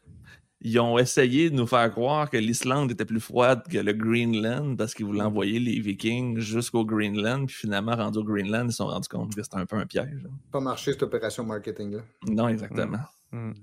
[0.62, 4.76] ils ont essayé de nous faire croire que l'Islande était plus froide que le Greenland
[4.76, 7.48] parce qu'ils voulaient envoyer les Vikings jusqu'au Greenland.
[7.48, 9.86] Puis finalement, rendu au Greenland, ils se sont rendus compte que c'était un peu un
[9.86, 10.28] piège.
[10.52, 12.00] Pas marché cette opération marketing-là.
[12.28, 12.98] Non, exactement.
[13.32, 13.52] Hmm.
[13.52, 13.54] Hmm.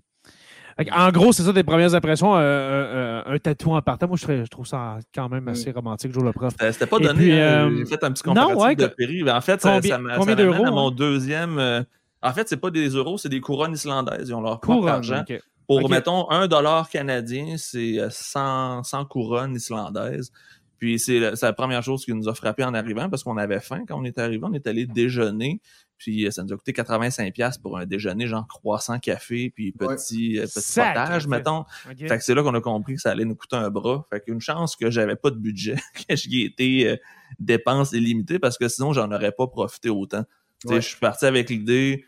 [0.93, 2.37] En gros, c'est ça des premières impressions.
[2.37, 5.77] Euh, euh, un tatou en partant, moi, je, trouve ça quand même assez hmm.
[5.77, 6.55] romantique, Joe le prof.
[6.59, 7.25] C'était pas donné.
[7.25, 9.31] J'ai euh, fait un petit comparatif de prix.
[9.31, 11.59] En fait, ça, ça, ça m'amène à mon deuxième.
[12.23, 14.29] en fait, c'est pas des euros, c'est des couronnes islandaises.
[14.29, 15.25] Ils ont leur propre argent.
[15.67, 20.31] Pour, mettons, un dollar canadien, c'est 100, euh, 100 couronnes islandaises.
[20.79, 23.85] Puis c'est la, première chose qui nous a frappé en arrivant parce qu'on avait faim
[23.89, 24.45] quand on est arrivé.
[24.45, 25.61] On est allé déjeuner.
[25.97, 30.39] Puis euh, ça nous a coûté 85$ pour un déjeuner, genre croissant café, puis petit,
[30.39, 31.65] euh, petit potage, mettons.
[31.99, 34.07] Fait que c'est là qu'on a compris que ça allait nous coûter un bras.
[34.11, 35.77] Fait qu'une chance que j'avais pas de budget,
[36.09, 36.97] que j'y étais euh,
[37.39, 40.25] dépenses illimitées parce que sinon j'en aurais pas profité autant.
[40.69, 42.05] Je suis parti avec l'idée,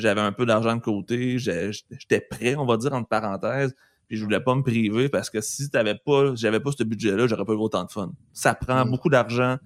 [0.00, 3.74] j'avais un peu d'argent de côté, j'étais prêt, on va dire, entre parenthèses,
[4.08, 7.26] puis je voulais pas me priver parce que si t'avais pas, j'avais pas ce budget-là,
[7.26, 8.12] j'aurais pas eu autant de fun.
[8.32, 8.90] Ça prend mm.
[8.90, 9.58] beaucoup d'argent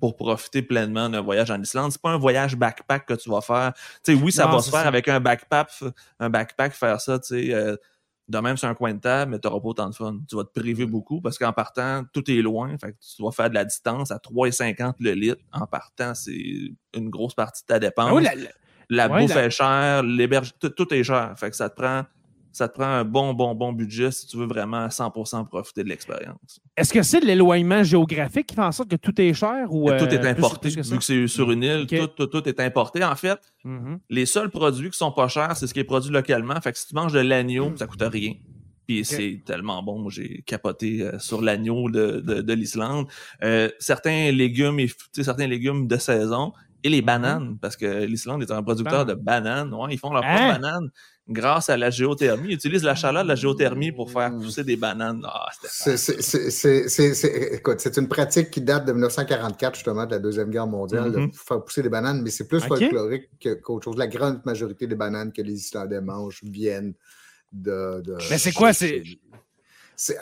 [0.00, 1.90] pour profiter pleinement d'un voyage en Islande.
[1.90, 3.72] C'est pas un voyage backpack que tu vas faire.
[4.04, 5.70] Tu sais, oui, ça va se faire avec un backpack,
[6.20, 7.76] un backpack, faire ça, tu sais, euh,
[8.28, 10.18] de même sur un coin de table, mais tu n'auras pas autant de fun.
[10.28, 10.90] Tu vas te priver mm.
[10.90, 12.76] beaucoup parce qu'en partant, tout est loin.
[12.78, 15.42] Fait que tu vas faire de la distance à 3,50 le litre.
[15.52, 18.12] En partant, c'est une grosse partie de ta dépense.
[18.16, 18.34] Ah la
[18.90, 21.34] bouffe est chère, l'héberge, tout, est cher.
[21.36, 22.04] Fait que ça te prend
[22.50, 25.84] ça te prend un bon, bon, bon budget si tu veux vraiment à 100% profiter
[25.84, 26.60] de l'expérience.
[26.76, 30.06] Est-ce que c'est l'éloignement géographique qui fait en sorte que tout est cher ou Tout
[30.06, 30.70] est euh, importé.
[30.70, 33.04] vu que c'est sur une île, tout, tout, est importé.
[33.04, 33.98] En fait, mm-hmm.
[34.10, 36.60] les seuls produits qui sont pas chers, c'est ce qui est produit localement.
[36.60, 38.34] Fait que si tu manges de l'agneau, ça coûte rien.
[38.88, 40.08] Puis c'est tellement bon.
[40.08, 43.06] J'ai capoté euh, sur l'agneau de, de, l'Islande.
[43.42, 47.04] Euh, certains légumes et certains légumes de saison et les mm-hmm.
[47.04, 49.74] bananes, parce que l'Islande est un producteur de bananes.
[49.74, 50.58] Ouais, ils font leurs propres hein?
[50.60, 50.90] bananes.
[51.28, 52.50] grâce à la géothermie.
[52.50, 54.42] Ils utilisent la chaleur de la géothermie pour faire mmh.
[54.42, 55.22] pousser des bananes.
[55.24, 55.96] Ah, c'est
[57.96, 61.64] une pratique qui date de 1944, justement, de la Deuxième Guerre mondiale, de mmh faire
[61.64, 63.28] pousser des bananes, mais c'est plus folklorique
[63.62, 63.96] qu'autre chose.
[63.96, 66.94] La grande majorité des bananes que les Islandais mangent viennent
[67.52, 68.02] de.
[68.30, 68.72] mais c'est quoi?
[68.72, 69.02] C'est.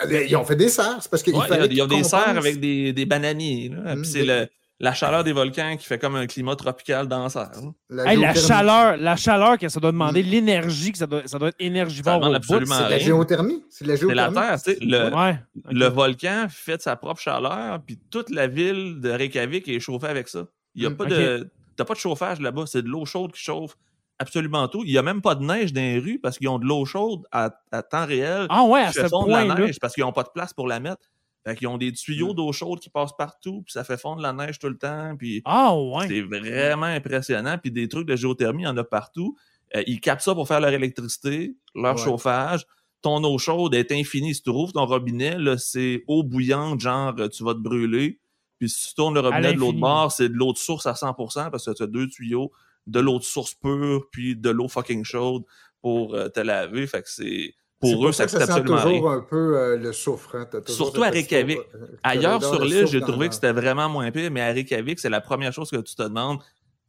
[0.09, 1.07] Ils ont fait des serres.
[1.11, 3.69] parce qu'ils ils ont des serres avec des, des bananiers.
[3.69, 4.47] Mmh, c'est le
[4.79, 7.51] la chaleur des volcans qui fait comme un climat tropical dans ça.
[7.89, 10.27] La, la chaleur, la chaleur que ça doit demander, mm.
[10.27, 12.23] l'énergie que ça doit, ça doit être énergivore.
[12.43, 13.63] C'est la géothermie.
[13.69, 14.35] C'est la géothermie.
[14.35, 14.75] la Terre.
[14.81, 20.07] Le, le volcan fait sa propre chaleur, puis toute la ville de Reykjavik est chauffée
[20.07, 20.45] avec ça.
[20.75, 21.49] Il y a mm, pas de.
[21.75, 23.75] T'as pas de chauffage là-bas, c'est de l'eau chaude qui chauffe
[24.19, 24.83] absolument tout.
[24.83, 26.85] Il n'y a même pas de neige dans les rues parce qu'ils ont de l'eau
[26.85, 27.49] chaude à,
[27.83, 28.47] temps réel.
[28.49, 30.79] Ah ouais, à ce point la neige parce qu'ils n'ont pas de place pour la
[30.79, 31.01] mettre.
[31.47, 32.35] Fait qu'ils ont des tuyaux mm.
[32.35, 35.15] d'eau chaude qui passent partout, puis ça fait fondre la neige tout le temps.
[35.17, 36.05] Puis ah, ouais.
[36.09, 37.57] C'est vraiment impressionnant.
[37.57, 39.37] Puis des trucs de géothermie, il y en a partout.
[39.73, 42.65] Euh, ils captent ça pour faire leur électricité, leur chauffage.
[43.01, 44.35] Ton eau chaude est infinie.
[44.35, 48.19] Si tu rouvres ton robinet, c'est eau bouillante, genre tu vas te brûler.
[48.59, 50.93] Puis si tu tournes le robinet de l'autre bord, c'est de l'eau de source à
[50.93, 52.51] 100% parce que tu as deux tuyaux,
[52.87, 55.43] de l'eau de source pure, puis de l'eau fucking chaude
[55.81, 56.87] pour euh, te laver.
[56.87, 60.35] Fait que c'est pour eux, ça coûte absolument toujours un peu euh, le souffre.
[60.35, 60.47] Hein.
[60.65, 61.59] Surtout à Reykjavik.
[62.03, 65.21] Ailleurs sur l'île, j'ai trouvé que c'était vraiment moins pire, mais à Reykjavik, c'est la
[65.21, 66.39] première chose que tu te demandes.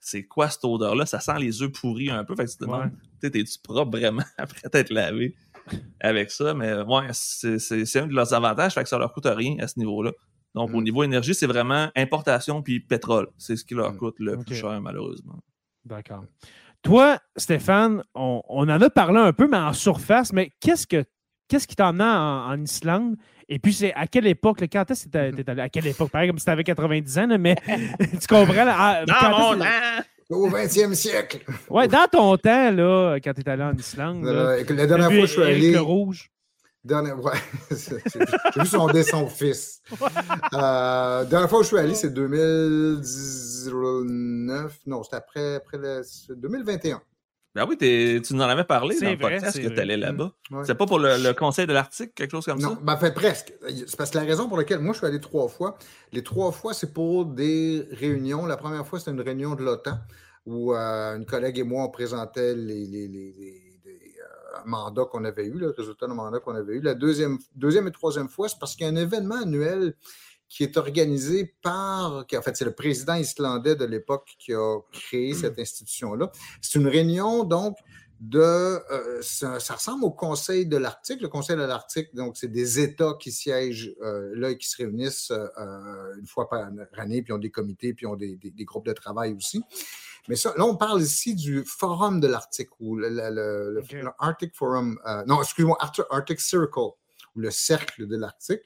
[0.01, 1.07] C'est quoi cette odeur-là?
[1.07, 2.35] Ça sent les œufs pourris un peu.
[2.37, 5.35] Fait que tu te demandes, t'es-tu propre vraiment après t'être lavé
[6.01, 6.55] avec ça?
[6.55, 9.79] Mais ouais, c'est un de leurs avantages, fait que ça leur coûte rien à ce
[9.79, 10.13] niveau-là.
[10.55, 10.85] Donc, au mm.
[10.85, 13.29] niveau énergie, c'est vraiment importation puis pétrole.
[13.37, 13.97] C'est ce qui leur mm.
[13.97, 15.39] coûte le plus cher, malheureusement.
[15.85, 16.25] D'accord.
[16.83, 21.05] Toi, Stéphane, on, en a parlé un peu, mais en surface, mais qu'est-ce que
[21.49, 23.17] qu'est-ce qui t'en a en, Islande?
[23.49, 25.63] Et puis, c'est à quelle époque, quand est-ce que tu allé?
[25.63, 26.11] À quelle époque?
[26.11, 27.57] Pareil, comme si tu avais 90 ans, mais
[28.21, 28.65] tu comprends?
[28.65, 29.65] Là, dans mon temps!
[30.31, 31.39] Au 20e siècle!
[31.71, 34.25] Ouais, dans ton temps, là, quand tu es allé en Islande.
[34.25, 35.79] la dernière fois que je suis allé.
[35.79, 36.31] rouge.
[36.85, 37.21] Dernière...
[37.23, 37.33] Ouais,
[37.71, 37.97] j'ai
[38.57, 39.83] vu son dessin fils.
[40.55, 44.79] Euh, dernière fois où je suis allé, c'est 2019.
[44.87, 46.03] Non, c'est après, après le...
[46.35, 47.03] 2021.
[47.55, 50.33] Ben oui, tu nous en avais parlé dans le podcast que tu allais là-bas.
[50.65, 52.69] C'est pas pour le, conseil de l'Arctique, quelque chose comme ça?
[52.69, 53.53] Non, ben, fait presque.
[53.69, 55.77] C'est parce que la raison pour laquelle moi je suis allé trois fois,
[56.13, 58.47] les trois fois, c'est pour des réunions.
[58.47, 59.99] La première fois, c'était une réunion de l'OTAN
[60.47, 63.68] où euh, une collègue et moi, on présentait les, les, les
[64.69, 66.81] mandat qu'on avait eu, le résultat de mandat qu'on avait eu.
[66.81, 69.95] La deuxième, deuxième et troisième fois, c'est parce qu'il y a un événement annuel
[70.49, 74.79] qui est organisé par, qui, en fait, c'est le président islandais de l'époque qui a
[74.93, 76.31] créé cette institution-là.
[76.63, 77.77] C'est une réunion, donc,
[78.21, 81.21] de, euh, ça, ressemble au Conseil de l'Arctique.
[81.21, 84.79] Le Conseil de l'Arctique, donc, c'est des États qui siègent euh, là et qui se
[84.79, 88.87] réunissent euh, une fois par année, puis ont des comités, puis ont des, des groupes
[88.87, 89.63] de travail aussi.
[90.29, 93.81] Mais ça, là, on parle ici du Forum de l'Arctique, ou le,
[94.19, 95.79] Arctic Forum, euh, non, excuse-moi,
[96.11, 98.63] Arctic Circle, ou le Cercle de l'Arctique,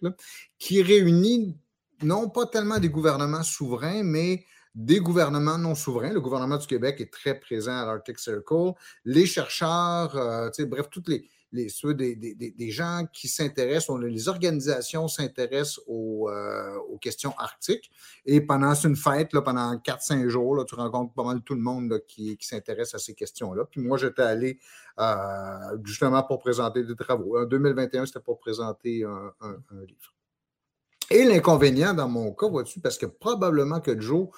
[0.58, 1.56] qui réunit
[2.02, 4.44] non pas tellement des gouvernements souverains, mais
[4.74, 6.12] des gouvernements non souverains.
[6.12, 8.72] Le gouvernement du Québec est très présent à l'Arctic Circle.
[9.04, 16.76] Les chercheurs, euh, bref, toutes les, les, des, gens qui s'intéressent, les organisations s'intéressent euh,
[16.88, 17.90] aux, questions arctiques.
[18.24, 21.60] Et pendant une fête, là, pendant 4-5 jours, là, tu rencontres pas mal tout le
[21.60, 23.64] monde qui, s'intéresse à ces questions-là.
[23.70, 24.58] Puis moi, j'étais allé
[24.98, 27.38] euh, justement pour présenter des travaux.
[27.38, 29.32] En 2021, c'était pour présenter un,
[29.86, 30.14] livre.
[31.10, 34.28] Et l'inconvénient dans mon cas, vois-tu, parce que probablement que Joe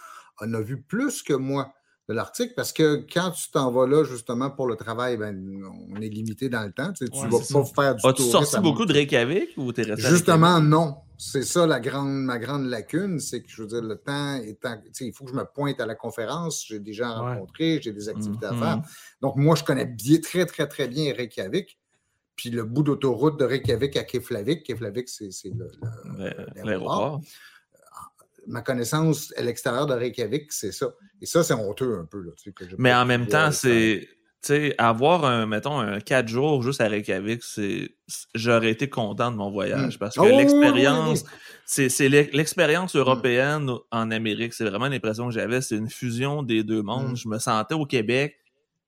[0.41, 1.73] en a vu plus que moi
[2.09, 6.01] de l'article parce que quand tu t'en vas là justement pour le travail, ben, on
[6.01, 6.93] est limité dans le temps.
[6.93, 10.61] Tu ne vas pas faire du As-tu sorti beaucoup de Reykjavik ou t'es resté Justement,
[10.61, 10.97] non.
[11.17, 14.77] C'est ça la grande, ma grande lacune, c'est que je veux dire, le temps étant.
[15.01, 17.93] Il faut que je me pointe à la conférence, j'ai des gens à rencontrer, j'ai
[17.93, 18.59] des activités à mm-hmm.
[18.59, 18.83] faire.
[19.23, 21.79] Donc, moi, je connais bien, très, très, très bien Reykjavik.
[22.35, 24.65] Puis le bout d'autoroute de Reykjavik à Keflavik.
[24.65, 25.31] Keflavik, c'est
[26.65, 27.21] l'aéroport
[28.47, 30.95] ma connaissance à l'extérieur de Reykjavik, c'est ça.
[31.21, 32.23] Et ça, c'est honteux un peu.
[32.23, 32.33] Là,
[32.79, 34.09] Mais en même temps, c'est.
[34.79, 37.91] avoir un, mettons, un 4 jours juste à Reykjavik, c'est.
[38.35, 39.97] J'aurais été content de mon voyage.
[39.97, 39.99] Hmm.
[39.99, 41.25] Parce que oh, l'expérience.
[41.67, 42.99] C'est l'expérience hmm.
[42.99, 44.55] européenne en Amérique.
[44.55, 45.61] C'est vraiment l'impression que j'avais.
[45.61, 47.13] C'est une fusion des deux mondes.
[47.13, 47.17] Hmm.
[47.17, 48.37] Je me sentais au Québec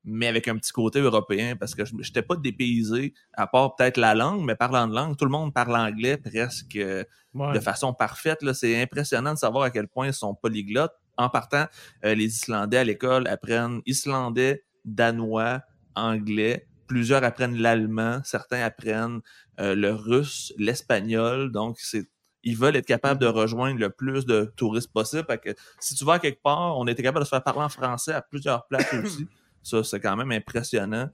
[0.06, 3.96] mais avec un petit côté européen, parce que je n'étais pas dépaysé, à part peut-être
[3.96, 7.92] la langue, mais parlant de langue, tout le monde parle anglais presque euh, de façon
[7.92, 8.38] parfaite.
[8.52, 10.94] C'est impressionnant de savoir à quel point ils sont polyglottes.
[11.18, 11.66] En partant,
[12.04, 15.62] euh, les Islandais à l'école apprennent islandais, danois,
[15.96, 16.68] anglais.
[16.86, 19.20] Plusieurs apprennent l'allemand, certains apprennent
[19.58, 21.50] euh, le russe, l'espagnol.
[21.50, 22.06] Donc, c'est
[22.44, 25.26] ils veulent être capables de rejoindre le plus de touristes possible.
[25.42, 28.12] que si tu vas quelque part, on était capable de se faire parler en français
[28.12, 29.26] à plusieurs places aussi.
[29.66, 31.08] Ça, c'est quand même impressionnant.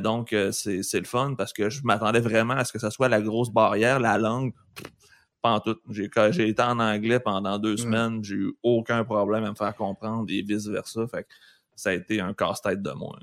[0.00, 3.20] donc, c'est le fun parce que je m'attendais vraiment à ce que ce soit la
[3.20, 4.52] grosse barrière, la langue.
[5.62, 5.76] Tout.
[5.90, 7.78] J'ai été en anglais pendant deux mm.
[7.78, 11.06] semaines, j'ai eu aucun problème à me faire comprendre et vice-versa.
[11.06, 11.28] Fait que
[11.76, 13.18] ça a été un casse-tête de moi.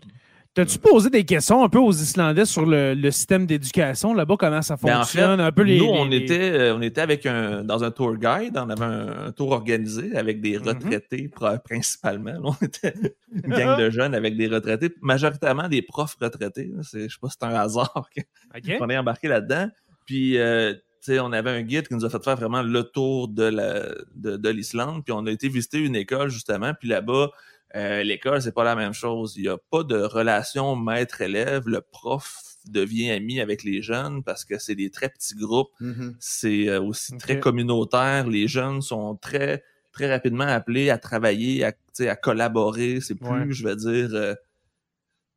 [0.53, 4.75] T'as-tu posé des questions un peu aux Islandais sur le, système d'éducation là-bas, comment ça
[4.75, 5.39] ben, fonctionne?
[5.39, 8.57] un peu les, nous, on, Était, euh, on était avec un, dans un tour guide,
[8.57, 10.67] on avait un, tour organisé avec des mhm.
[10.67, 11.31] retraités
[11.63, 12.33] principalement.
[12.43, 12.93] on était
[13.33, 16.69] une gang de jeunes avec des retraités, majoritairement des profs retraités.
[16.81, 18.09] Je sais pas si c'est un hasard
[18.79, 19.69] qu'on est embarqué là-dedans.
[20.05, 20.73] Puis, euh,
[21.07, 24.97] on avait un guide qui nous a fait faire vraiment le tour de l'Islande.
[24.97, 26.73] De, puis on a été visiter une école, justement.
[26.77, 27.29] Puis là-bas,
[27.75, 29.35] euh, l'école, c'est pas la même chose.
[29.37, 31.67] Il n'y a pas de relation maître-élève.
[31.67, 35.71] Le prof devient ami avec les jeunes parce que c'est des très petits groupes.
[35.79, 36.15] Mm-hmm.
[36.19, 38.27] C'est euh, aussi très communautaire.
[38.27, 42.99] Les jeunes sont très, très rapidement appelés à travailler, à, à collaborer.
[43.01, 44.35] C'est plus, je vais dire, euh,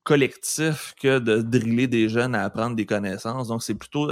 [0.03, 3.49] collectif que de driller des jeunes à apprendre des connaissances.
[3.49, 4.11] Donc, c'est plutôt,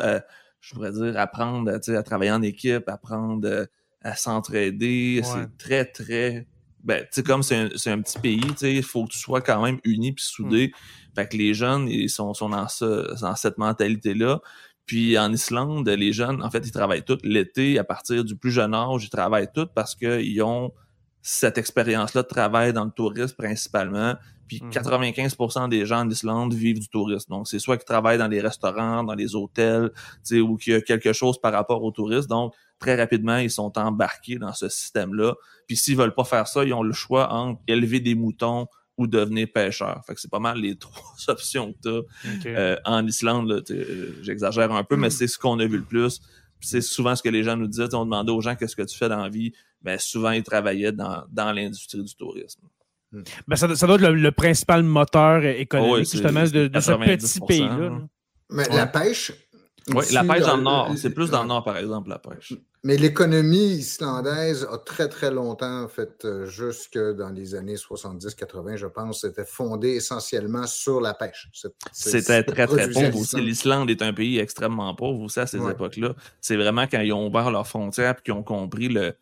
[0.60, 3.66] je pourrais dire, apprendre à travailler en équipe, apprendre
[4.00, 5.20] à s'entraider.
[5.22, 6.46] C'est très, très
[6.84, 9.18] ben, tu sais, comme c'est un, un, petit pays, tu sais, il faut que tu
[9.18, 10.68] sois quand même uni puis soudé.
[10.68, 11.14] Hmm.
[11.14, 14.40] Fait que les jeunes, ils sont, sont dans, ça, dans cette mentalité-là.
[14.84, 18.50] Puis en Islande, les jeunes, en fait, ils travaillent tous l'été, à partir du plus
[18.50, 20.72] jeune âge, ils travaillent tous parce qu'ils ont
[21.22, 24.16] cette expérience-là de travail dans le tourisme principalement.
[24.48, 25.70] Puis 95% hmm.
[25.70, 27.30] des gens en Islande vivent du tourisme.
[27.30, 29.90] Donc, c'est soit qu'ils travaillent dans les restaurants, dans les hôtels,
[30.32, 32.28] ou qu'il y a quelque chose par rapport au tourisme.
[32.28, 35.34] Donc, très rapidement, ils sont embarqués dans ce système-là.
[35.66, 38.66] Puis s'ils veulent pas faire ça, ils ont le choix entre élever des moutons
[38.98, 40.02] ou devenir pêcheur.
[40.06, 42.48] Fait que c'est pas mal les trois options que tu as.
[42.48, 43.64] Euh, en Islande,
[44.20, 46.20] j'exagère un peu, mais c'est ce qu'on a vu le plus.
[46.60, 47.94] C'est souvent ce que les gens nous disaient.
[47.94, 49.52] On demandait aux gens qu'est-ce que tu fais dans la vie?
[49.80, 52.62] Ben, souvent, ils travaillaient dans, l'industrie du tourisme.
[53.10, 53.22] Hmm.
[53.48, 58.00] Ben, ça, doit être le, principal moteur économique, justement, de, ce petit pays-là.
[58.50, 59.32] Mais la pêche.
[59.88, 60.90] Oui, la pêche dans le nord.
[60.96, 62.54] C'est plus dans le nord, par exemple, la pêche.
[62.84, 68.76] Mais l'économie islandaise a très, très longtemps, en fait, euh, jusque dans les années 70-80,
[68.76, 71.48] je pense, c'était fondée essentiellement sur la pêche.
[71.92, 73.40] C'était très, très pauvre aussi.
[73.40, 76.14] L'Islande est un pays extrêmement pauvre aussi à ces époques-là.
[76.40, 79.14] C'est vraiment quand ils ont ouvert leurs frontières et qu'ils ont compris le,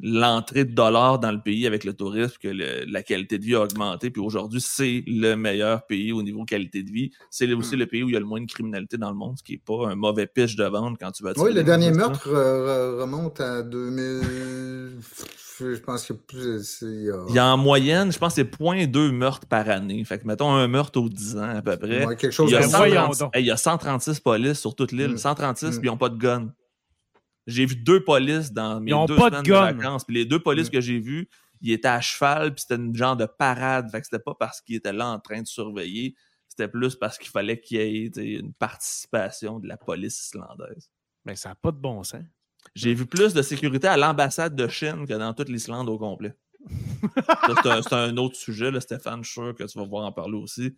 [0.00, 3.62] l'entrée de dollars dans le pays avec le tourisme, que la qualité de vie a
[3.62, 4.10] augmenté.
[4.10, 7.10] Puis aujourd'hui, c'est le meilleur pays au niveau qualité de vie.
[7.30, 7.78] C'est aussi hmm.
[7.78, 9.52] le pays où il y a le moins de criminalité dans le monde, ce qui
[9.52, 13.40] n'est pas un mauvie pitch de vente quand tu vas Oui, le dernier meurtre remonte
[13.40, 14.98] à 2000.
[15.60, 16.82] Je pense que plus.
[16.82, 17.46] Il y, a...
[17.46, 20.04] en moyenne, je pense que c'est 0.2 meurtres par année.
[20.04, 22.04] Fait que mettons un meurtre aux 10 ans à peu près.
[22.16, 25.16] quelque chose il, y a il y a 136 polices sur toute l'île.
[25.16, 25.70] 136, hmm.
[25.70, 26.48] puis ils n'ont pas de gun.
[27.46, 30.04] J'ai vu deux polices dans mes deux semaines de, vacances.
[30.04, 30.72] Puis les deux polices mm.
[30.72, 31.28] que j'ai vues,
[31.60, 33.90] ils étaient à cheval, puis c'était une genre de parade.
[33.90, 36.14] Fait que c'était pas parce qu'ils étaient là en train de surveiller,
[36.48, 40.90] c'était plus parce qu'il fallait qu'il y ait une participation de la police islandaise.
[41.24, 42.22] Mais ça n'a pas de bon sens.
[42.74, 46.34] J'ai vu plus de sécurité à l'ambassade de Chine que dans toute l'Islande au complet.
[47.82, 49.22] c'est un, autre sujet, là, Stéphane.
[49.22, 50.76] Je suis sûr que tu vas voir en parler aussi.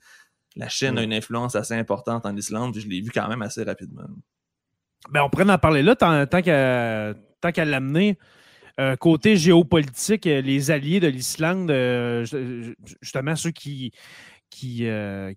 [0.56, 3.42] La Chine a une influence assez importante en Islande, puis je l'ai vu quand même
[3.42, 4.06] assez rapidement.
[5.10, 8.18] Ben, on pourrait en parler là tant, tant qu'à l'amener.
[8.78, 12.26] Euh, côté géopolitique, euh, les alliés de l'Islande, euh,
[13.00, 13.90] justement ceux qui,
[14.50, 14.86] qui,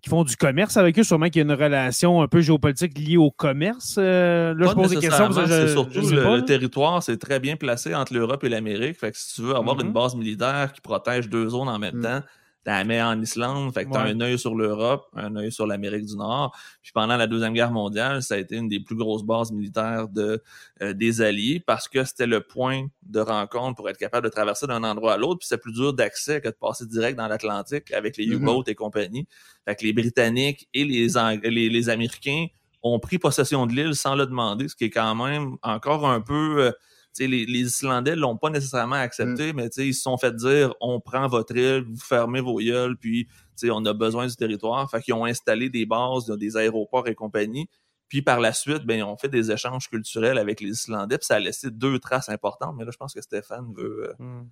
[0.06, 3.16] font du commerce avec eux, sûrement qu'il y a une relation un peu géopolitique liée
[3.16, 3.96] au commerce.
[3.96, 5.32] là, je pose des questions.
[5.32, 8.98] C'est surtout le, territoire, c'est très bien placé entre l'Europe et l'Amérique.
[8.98, 9.86] Fait que si tu veux avoir mm-hmm.
[9.86, 12.02] une base militaire qui protège deux zones en même mm.
[12.02, 12.20] temps,
[12.66, 15.66] la mets en Islande, fait que tu as un œil sur l'Europe, un œil sur
[15.66, 16.54] l'Amérique du Nord.
[16.82, 20.08] Puis pendant la Deuxième Guerre mondiale, ça a été une des plus grosses bases militaires
[20.08, 20.42] de,
[20.82, 24.66] euh, des Alliés parce que c'était le point de rencontre pour être capable de traverser
[24.66, 25.38] d'un endroit à l'autre.
[25.38, 28.42] Puis c'est plus dur d'accès que de passer direct dans l'Atlantique avec les mm-hmm.
[28.42, 29.26] U-boats et compagnie.
[29.64, 31.08] Fait que les Britanniques et les,
[31.44, 32.46] les, les Américains
[32.82, 36.20] ont pris possession de l'île sans le demander, ce qui est quand même encore un
[36.20, 36.64] peu...
[36.64, 36.72] Euh,
[37.18, 39.56] les, les, Islandais l'ont pas nécessairement accepté, mm.
[39.56, 43.28] mais ils se sont fait dire on prend votre île, vous fermez vos gueules, puis
[43.64, 44.90] on a besoin du territoire.
[44.90, 47.68] Fait qu'ils ont installé des bases, des aéroports et compagnie.
[48.08, 51.26] Puis par la suite, ben, ils ont fait des échanges culturels avec les Islandais, puis
[51.26, 52.74] ça a laissé deux traces importantes.
[52.76, 54.14] Mais là, je pense que Stéphane veut.
[54.20, 54.48] Euh, mm.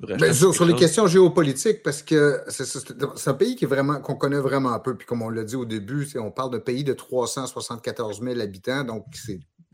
[0.00, 4.40] Ben, sur, les questions géopolitiques, parce que c'est un pays qui est vraiment qu'on connaît
[4.40, 6.94] vraiment un peu, puis comme on l'a dit au début, on parle d'un pays de
[6.94, 9.04] 374 000 habitants, donc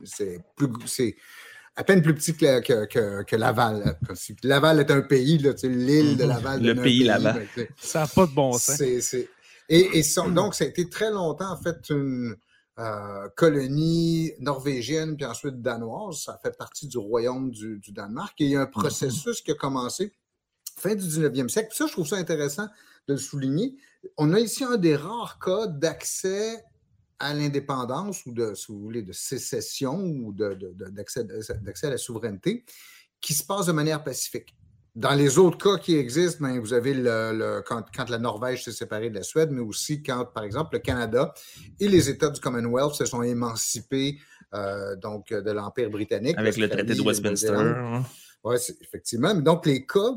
[0.03, 0.69] c'est plus
[1.79, 3.97] à peine plus petit que, Laval.
[4.43, 6.29] Laval est un pays, l'île de mhm.
[6.29, 6.61] Laval.
[6.61, 7.47] Le pays Laval.
[7.77, 8.83] Ça n'a pas de bon sens.
[9.69, 10.03] Et,
[10.35, 12.35] donc, ça a été très longtemps, en fait, une
[12.81, 16.21] euh, colonie norvégienne, puis ensuite danoise.
[16.25, 18.35] Ça fait partie du royaume du, Danemark.
[18.41, 18.71] Et il y a un mhm.
[18.73, 20.13] processus qui a commencé
[20.77, 21.69] fin du 19e siècle.
[21.73, 22.67] ça, je trouve ça intéressant
[23.07, 23.77] de le souligner.
[24.17, 26.61] on a ici un des rares cas d'accès
[27.19, 31.27] à l'indépendance ou de, si vous voulez, de sécession ou d'accès
[31.87, 32.65] à la souveraineté
[33.21, 34.55] qui se passe de manière pacifique.
[34.95, 39.11] Dans les autres cas qui existent, ben, vous avez le, quand, la Norvège s'est séparée
[39.11, 41.33] de la Suède, mais aussi quand, par exemple, le Canada
[41.79, 44.19] et les États du Commonwealth se sont émancipés
[44.55, 46.37] euh, donc, de l'Empire britannique.
[46.37, 47.55] Avec le traité de Westminster.
[48.45, 49.35] Oui, effectivement.
[49.35, 50.17] Donc, les cas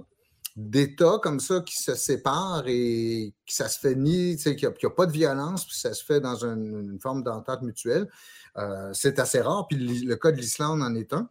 [0.55, 4.89] d'États comme ça qui se séparent et qui ça se fait ni, qu'il n'y a,
[4.89, 8.09] pas de violence, puis ça se fait dans une, forme d'entente mutuelle,
[8.57, 9.67] euh, c'est assez rare.
[9.67, 11.29] Puis le, cas de l'Islande en est un.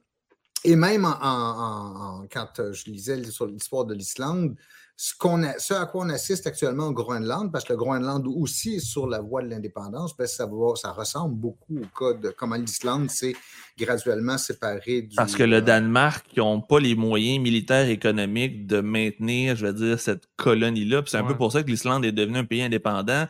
[0.64, 4.56] Et même quand je lisais sur l'histoire de l'Islande,
[5.02, 5.14] ce,
[5.56, 9.06] ce, à quoi on assiste actuellement au Groenland, parce que le Groenland aussi est sur
[9.06, 13.34] la voie de l'indépendance, ben, ça, ça ressemble beaucoup au cas de comment l'Islande s'est
[13.78, 15.16] graduellement séparée du.
[15.16, 19.56] Parce que le euh, Danemark, ils n'ont pas les moyens militaires et économiques de maintenir,
[19.56, 21.02] je veux dire, cette colonie-là.
[21.06, 23.26] C'est un peu pour ça que l'Islande est devenue un pays indépendant.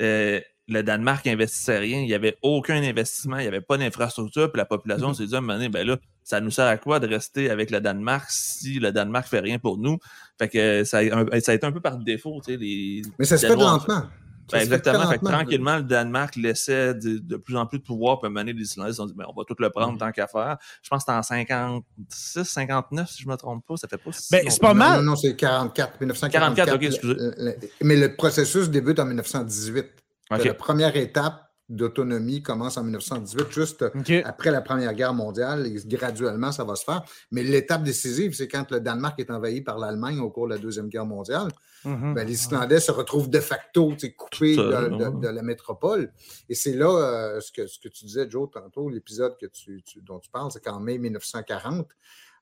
[0.00, 4.52] Euh, le Danemark n'investissait rien, il n'y avait aucun investissement, il n'y avait pas d'infrastructure,
[4.52, 5.16] puis la population mm-hmm.
[5.16, 7.50] s'est dit à un moment donné, ben là, ça nous sert à quoi de rester
[7.50, 9.98] avec le Danemark si le Danemark fait rien pour nous?
[10.38, 11.00] Fait que ça,
[11.40, 12.58] ça a été un peu par défaut, tu sais.
[12.58, 14.04] Les, Mais ça se fait lentement.
[14.50, 15.06] Ben exactement.
[15.10, 18.20] Fait, que tranquillement, le Danemark laissait de, plus en plus de pouvoir.
[18.20, 19.98] Puis mener les Islandais, ils ont dit, ben, on va tout le prendre mm-hmm.
[19.98, 20.56] tant qu'à faire.
[20.82, 23.76] Je pense que c'était en 56, 59, si je ne me trompe pas.
[23.76, 25.00] Ça fait pas si ben, c'est pas mal.
[25.00, 26.54] Non, non, c'est 44, 1944.
[26.56, 27.70] 44, ok, excusez.
[27.82, 29.86] mais le processus débute en 1918.
[30.30, 33.84] La première étape d'autonomie commence en 1918, juste
[34.24, 37.02] après la Première Guerre mondiale, et graduellement, ça va se faire.
[37.30, 40.58] Mais l'étape décisive, c'est quand le Danemark est envahi par l'Allemagne au cours de la
[40.58, 41.48] Deuxième Guerre mondiale.
[41.84, 42.14] Mm-hmm.
[42.14, 46.12] Ben, les Islandais se retrouvent de facto coupés de, la métropole.
[46.48, 49.82] Et c'est là euh, ce, que, ce que tu disais, Joe, tantôt, l'épisode que tu,
[50.02, 51.86] dont tu parles, c'est qu'en mai 1940,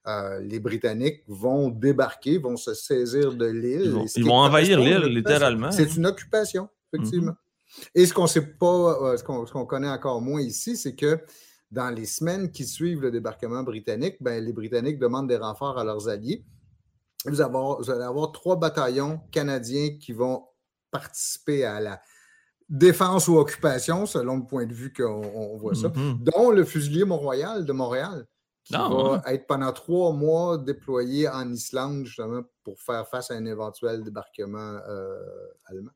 [0.06, 4.04] euh, les Britanniques vont débarquer, vont se saisir de l'île.
[4.14, 5.72] Ils vont, envahir l'île, littéralement.
[5.72, 7.32] C'est une occupation, effectivement.
[7.32, 7.45] Mm-hmm.
[7.94, 11.20] Et ce qu'on sait pas, euh, ce qu'on connaît encore moins ici, c'est que
[11.70, 15.84] dans les semaines qui suivent le débarquement britannique, ben, les Britanniques demandent des renforts à
[15.84, 16.44] leurs alliés.
[17.24, 20.44] Vous, allez avoir trois bataillons canadiens qui vont
[20.90, 22.00] participer à la
[22.68, 26.22] défense ou occupation, selon le point de vue qu'on voit ça, mm-hmm.
[26.22, 28.26] dont le fusilier Mont-Royal de Montréal,
[28.64, 33.44] qui va être pendant trois mois déployé en Islande, justement, pour faire face à un
[33.44, 35.16] éventuel débarquement euh,
[35.66, 35.92] allemand.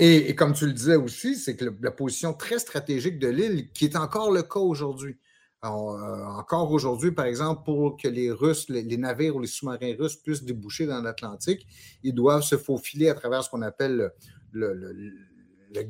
[0.00, 3.84] Et, comme tu le disais aussi, c'est que la position très stratégique de l'île, qui
[3.84, 5.16] est encore le cas aujourd'hui.
[5.64, 10.16] Euh, encore aujourd'hui, par exemple, pour que les Russes, les, navires ou les sous-marins russes
[10.16, 11.66] puissent déboucher dans l'Atlantique,
[12.02, 14.10] ils doivent se faufiler à travers ce qu'on appelle
[14.52, 14.94] le,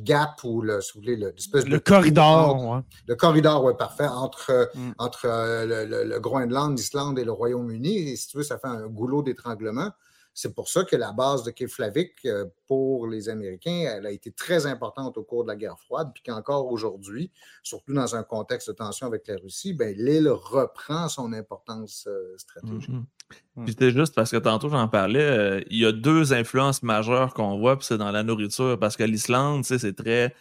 [0.05, 1.35] gap ou le, si vous voulez, le,
[1.67, 2.83] le corridor.
[3.09, 4.93] Le corridor, oui, parfait, entre, mm.
[4.99, 8.11] entre euh, le, Groenland, l'Islande et le Royaume-Uni.
[8.11, 9.91] Et si tu veux, ça fait un goulot d'étranglement.
[10.37, 14.33] C'est pour ça que la base de Keflavik euh, pour les Américains, elle a été
[14.33, 17.31] très importante au cours de la guerre froide, puis qu'encore aujourd'hui,
[17.63, 22.37] surtout dans un contexte de tension avec la Russie, ben, l'île reprend son importance euh,
[22.37, 22.91] stratégique.
[22.91, 23.69] Mm-hmm.
[23.69, 27.57] C'était juste parce que tantôt j'en parlais, euh, il y a deux influences majeures qu'on
[27.59, 30.35] voit, puis c'est dans la nourriture, parce que l'Islande, c'est très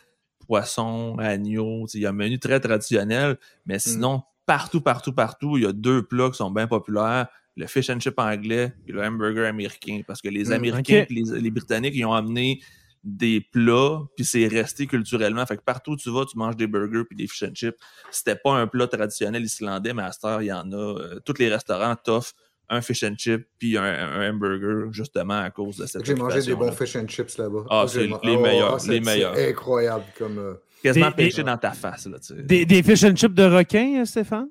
[0.47, 3.79] poisson, agneau, il y a un menu très traditionnel, mais mm.
[3.79, 7.89] sinon, partout, partout, partout, il y a deux plats qui sont bien populaires le fish
[7.89, 10.02] and chip anglais et le hamburger américain.
[10.06, 12.62] Parce que les hmm, Américains et les, Britanniques, ils ont amené
[13.04, 15.46] des plats, puis c'est resté culturellement.
[15.46, 17.78] Fait que partout où tu vas, tu manges des burgers puis des fish and chips.
[18.12, 20.76] C'était pas un plat traditionnel islandais, mais à cette heure, il y en a.
[20.76, 22.34] Euh, tous les restaurants t'offrent
[22.70, 26.56] un fish and chip puis un, hamburger, justement à cause de cette J'ai mangé des
[26.56, 27.66] bons fish and chips là-bas.
[27.70, 28.80] Ah, c'est les meilleurs.
[28.80, 29.36] Oh, les meilleurs.
[29.36, 30.39] incroyable comme.
[30.39, 32.08] Euh, Quasiment pêché dans ta face.
[32.08, 34.50] Là, des, des fish and chips de requin, euh, Stéphane?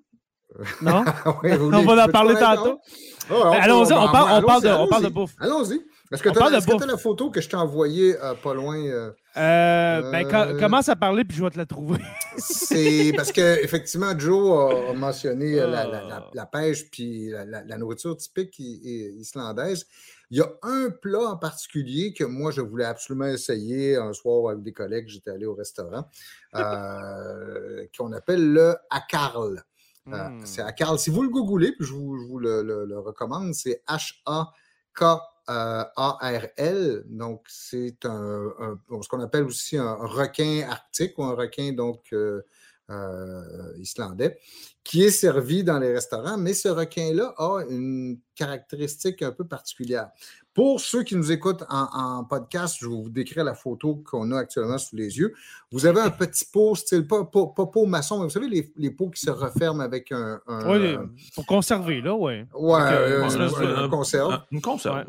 [0.80, 1.04] Non?
[1.44, 2.80] on va en parler tantôt.
[3.30, 5.34] Allons-y, on, parle, on, parle de, on parle de bouffe.
[5.38, 5.80] Allons-y.
[6.12, 8.76] Est-ce que tu as, la photo que je t'ai envoyée euh, pas loin?
[8.76, 12.00] Euh, euh, ben, commence à parler puis je vais te la trouver.
[12.36, 19.86] c'est parce qu'effectivement, Joe a mentionné la, la, pêche puis la, nourriture typique islandaise.
[20.30, 24.50] Il y a un plat en particulier que moi, je voulais absolument essayer un soir
[24.50, 25.08] avec des collègues.
[25.08, 26.06] J'étais allé au restaurant,
[26.52, 29.62] qu'on appelle le akarl.
[30.08, 30.44] Euh, hmm.
[30.44, 30.98] c'est à Carl.
[30.98, 34.24] Si vous le googlez, puis je vous, le, recommande, c'est H-A-K-A-R-L.
[37.06, 42.12] Donc, c'est un, ce qu'on appelle aussi un requin arctique ou un requin donc
[42.90, 44.38] euh, euh, islandais,
[44.82, 50.10] qui est servi dans les restaurants, mais ce requin-là a une caractéristique un peu particulière.
[50.52, 54.38] Pour ceux qui nous écoutent en, podcast, je vais vous décrire la photo qu'on a
[54.38, 55.32] actuellement sous les yeux.
[55.70, 59.10] Vous avez un petit pot, style, pas, pot maçon, mais vous savez, les, les, pots
[59.10, 60.40] qui se referment avec un.
[60.66, 60.96] oui,
[61.34, 62.42] pour conserver, là, oui.
[62.52, 64.42] Ouais, euh, une conserve.
[64.50, 65.04] Une conserve,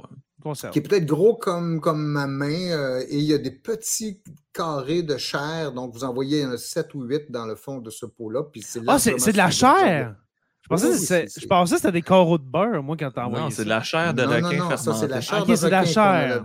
[0.71, 4.21] qui est peut-être gros comme, comme ma main, euh, et il y a des petits
[4.51, 5.71] carrés de chair.
[5.71, 8.41] Donc, vous en voyez 7 ou 8 dans le fond de ce pot-là.
[8.87, 10.15] Ah, c'est de la chair!
[10.61, 13.69] Je pensais, que c'était des carreaux de beurre, moi, quand t'as envoyé Non, c'est de
[13.69, 15.69] la chair de requin non, non, ça, c'est de la chair de requin.
[15.69, 16.43] la chair.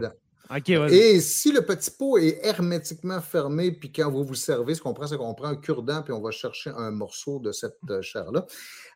[0.50, 4.94] Et si le petit pot est hermétiquement fermé, puis quand vous vous servez, ce qu'on
[4.94, 8.00] prend, c'est qu'on prend un cure-dent, puis on va chercher un morceau de cette euh,
[8.00, 8.46] chair-là.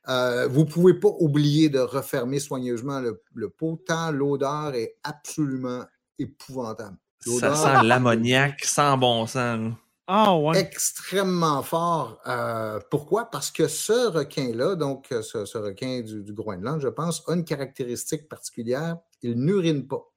[0.08, 5.84] Euh, vous ne pouvez pas oublier de refermer soigneusement le, pot, tant l'odeur est absolument
[6.18, 6.96] épouvantable.
[7.20, 9.72] Ça sent l'ammoniaque sans bon sens.
[10.08, 10.58] Ah, ouais.
[10.58, 12.18] Extrêmement fort.
[12.26, 13.30] Euh, pourquoi?
[13.30, 18.28] Parce que ce requin-là, donc ce, requin du, du, Groenland, je pense, a une caractéristique
[18.28, 18.96] particulière.
[19.22, 20.11] Il n'urine pas.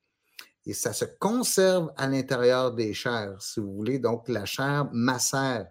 [0.66, 4.00] Et ça se conserve à l'intérieur des chairs, si vous voulez.
[4.00, 5.68] Donc, la chair macère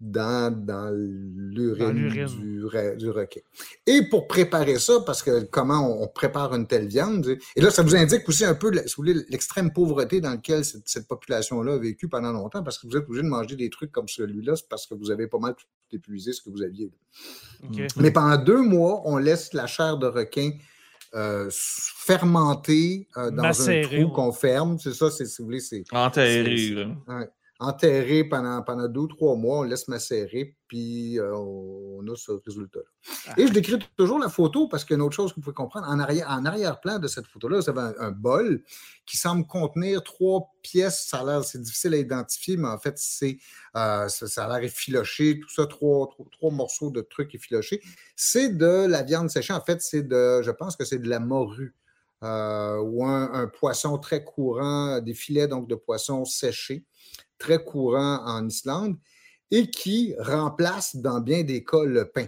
[0.00, 3.40] dans, dans l'urine du, du, requin.
[3.86, 7.82] Et pour préparer ça, parce que comment on, prépare une telle viande, et là, ça
[7.82, 11.78] vous indique aussi un peu, si vous voulez, l'extrême pauvreté dans laquelle cette, population-là a
[11.78, 14.68] vécu pendant longtemps, parce que vous êtes obligé de manger des trucs comme celui-là, c'est
[14.68, 15.54] parce que vous avez pas mal
[15.92, 16.90] épuisé ce que vous aviez.
[17.96, 20.50] Mais pendant deux mois, on laisse la chair de requin
[21.14, 24.78] euh, fermenté euh, dans un trou qu'on ferme.
[24.78, 25.84] C'est ça, si vous voulez, c'est.
[25.92, 26.86] Enterré.
[27.60, 32.32] Enterré pendant, pendant deux ou trois mois, on laisse macérer, puis euh, on a ce
[32.32, 32.86] résultat-là.
[33.28, 33.34] Ah.
[33.36, 35.42] Et je décris toujours la photo parce qu'il y a une autre chose que vous
[35.42, 35.86] pouvez comprendre.
[35.88, 38.62] En, arrière, en arrière-plan de cette photo-là, vous avez un, bol
[39.06, 41.06] qui semble contenir trois pièces.
[41.06, 43.38] Ça a l'air, c'est difficile à identifier, mais en fait, c'est,
[43.76, 47.80] euh, ça, a l'air effiloché, tout ça, trois, trois, morceaux de trucs effilochés.
[48.16, 49.52] C'est de la viande séchée.
[49.52, 51.74] En fait, c'est de, je pense que c'est de la morue.
[52.22, 56.86] Euh, ou un, un, poisson très courant, des filets donc de poissons séchés,
[57.38, 58.96] très courant en Islande
[59.50, 62.26] et qui remplace dans bien des cas le pain.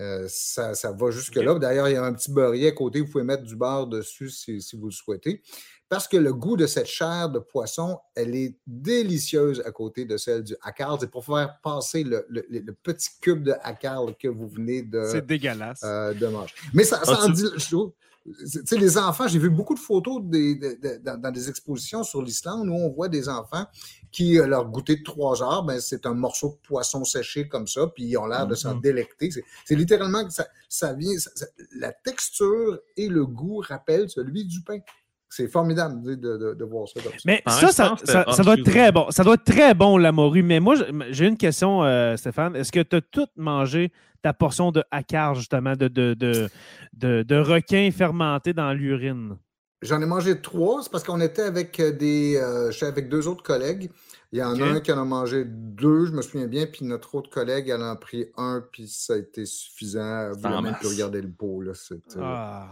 [0.00, 1.58] Euh, ça, va jusque-là.
[1.58, 4.30] D'ailleurs, il y a un petit beurrier à côté, vous pouvez mettre du beurre dessus
[4.30, 5.42] si, vous le souhaitez.
[5.90, 10.16] Parce que le goût de cette chair de poisson, elle est délicieuse à côté de
[10.16, 10.98] celle du hackard.
[11.00, 12.24] C'est pour faire passer le,
[12.82, 14.98] petit cube de hackard que vous venez de.
[15.84, 16.54] Euh, de manger.
[16.72, 17.44] Mais ça, ça en dit,
[18.44, 22.90] sais, les enfants, j'ai vu beaucoup de photos dans, des expositions sur l'Islande où on
[22.90, 23.66] voit des enfants
[24.12, 27.66] qui, euh, leur goûter de trois heures, ben, c'est un morceau de poisson séché comme
[27.66, 28.82] ça, puis ils ont l'air de s'en mm-hmm.
[28.82, 29.30] délecter.
[29.64, 31.12] C'est littéralement que ça, ça vient,
[31.76, 34.78] la texture et le goût rappellent celui du pain.
[35.32, 37.00] C'est formidable de, voir ça.
[37.24, 39.06] Mais ça, ça, ça, doit être très bon.
[39.10, 40.42] Ça doit être très bon, la morue.
[40.42, 40.74] Mais moi,
[41.10, 42.56] j'ai une question, euh, Stéphane.
[42.56, 43.92] Est-ce que tu as tout mangé
[44.22, 46.50] ta portion de hackard, justement, de, de, de,
[47.22, 49.36] de, requin fermenté dans l'urine?
[49.82, 50.82] J'en ai mangé trois.
[50.82, 52.36] C'est parce qu'on était avec euh, des.
[52.36, 53.90] Euh, avec deux autres collègues.
[54.32, 56.84] Il y en a un qui en a mangé deux, je me souviens bien, puis
[56.84, 60.30] notre autre collègue, elle en a pris un, puis ça a été suffisant.
[60.32, 61.62] Vous même plus regarder le pot.
[61.62, 61.72] Là.
[62.20, 62.68] Ah.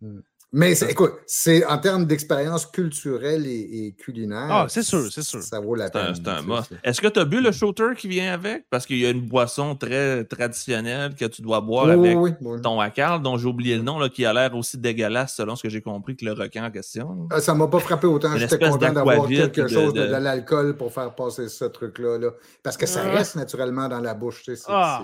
[0.00, 0.20] Hmm.
[0.50, 4.48] Mais écoute, c'est en termes d'expérience culturelle et, culinaire.
[4.50, 5.42] Ah, c'est sûr, c'est sûr.
[5.42, 6.14] Ça vaut la peine.
[6.14, 6.72] C'est un must.
[6.82, 8.64] Est-ce que tu as bu le shooter qui vient avec?
[8.70, 12.16] Parce qu'il y a une boisson très traditionnelle que tu dois boire avec
[12.62, 15.62] ton hackard, dont j'ai oublié le nom, là, qui a l'air aussi dégueulasse selon ce
[15.62, 17.28] que j'ai compris que le requin en question.
[17.30, 18.34] Ça ah, ça m'a pas frappé autant.
[18.36, 22.18] J'étais content d'avoir quelque chose de, l'alcool pour faire passer ce truc-là.
[22.18, 22.30] Là.
[22.62, 24.42] Parce que ça reste naturellement dans la bouche.
[24.44, 25.02] Tu sais, ah.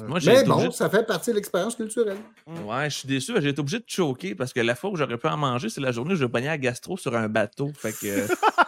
[0.00, 2.16] Mais bon, ça fait partie de l'expérience culturelle.
[2.46, 3.34] Ouais, je suis déçu.
[3.40, 5.82] J'ai été obligé de choquer parce que la fois où j'aurais pu en manger, c'est
[5.82, 7.70] la journée où je pognais à gastro sur un bateau.
[7.76, 8.26] Fait que,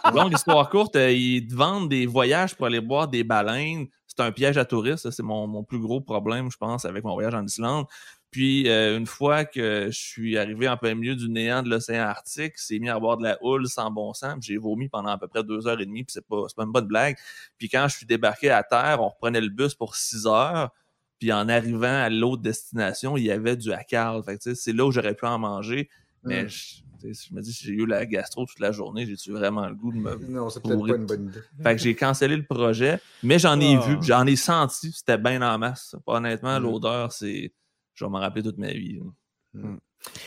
[0.14, 3.86] longue histoire courte, euh, ils te vendent des voyages pour aller boire des baleines.
[4.06, 5.10] C'est un piège à touristes.
[5.10, 7.86] C'est mon, plus gros problème, je pense, avec mon voyage en Islande.
[8.30, 12.02] Puis, euh, une fois que je suis arrivé en plein milieu du néant de l'océan
[12.02, 14.34] Arctique, c'est mis à boire de la houle sans bon sens.
[14.40, 16.72] J'ai vomi pendant à peu près deux heures et demie, puis c'est pas, pas une
[16.72, 17.16] bonne blague.
[17.58, 20.70] Puis quand je suis débarqué à terre, on reprenait le bus pour six heures.
[21.24, 24.24] Puis en arrivant à l'autre destination, il y avait du hackard.
[24.38, 25.88] c'est là où j'aurais pu en manger.
[26.22, 26.82] Mais je,
[27.32, 29.96] me dis, si j'ai eu la gastro toute la journée, j'ai-tu vraiment le goût de
[29.96, 30.16] me.
[30.28, 31.40] Non, c'est peut-être pas une bonne idée.
[31.62, 34.00] Fait que j'ai cancellé le projet, mais j'en ai vu, ah.
[34.02, 35.96] j'en ai senti, c'était bien en masse.
[36.04, 36.62] Honnêtement, mm.
[36.62, 37.54] l'odeur, c'est.
[37.94, 39.00] Je vais m'en rappeler toute ma vie.
[39.54, 39.76] Mm.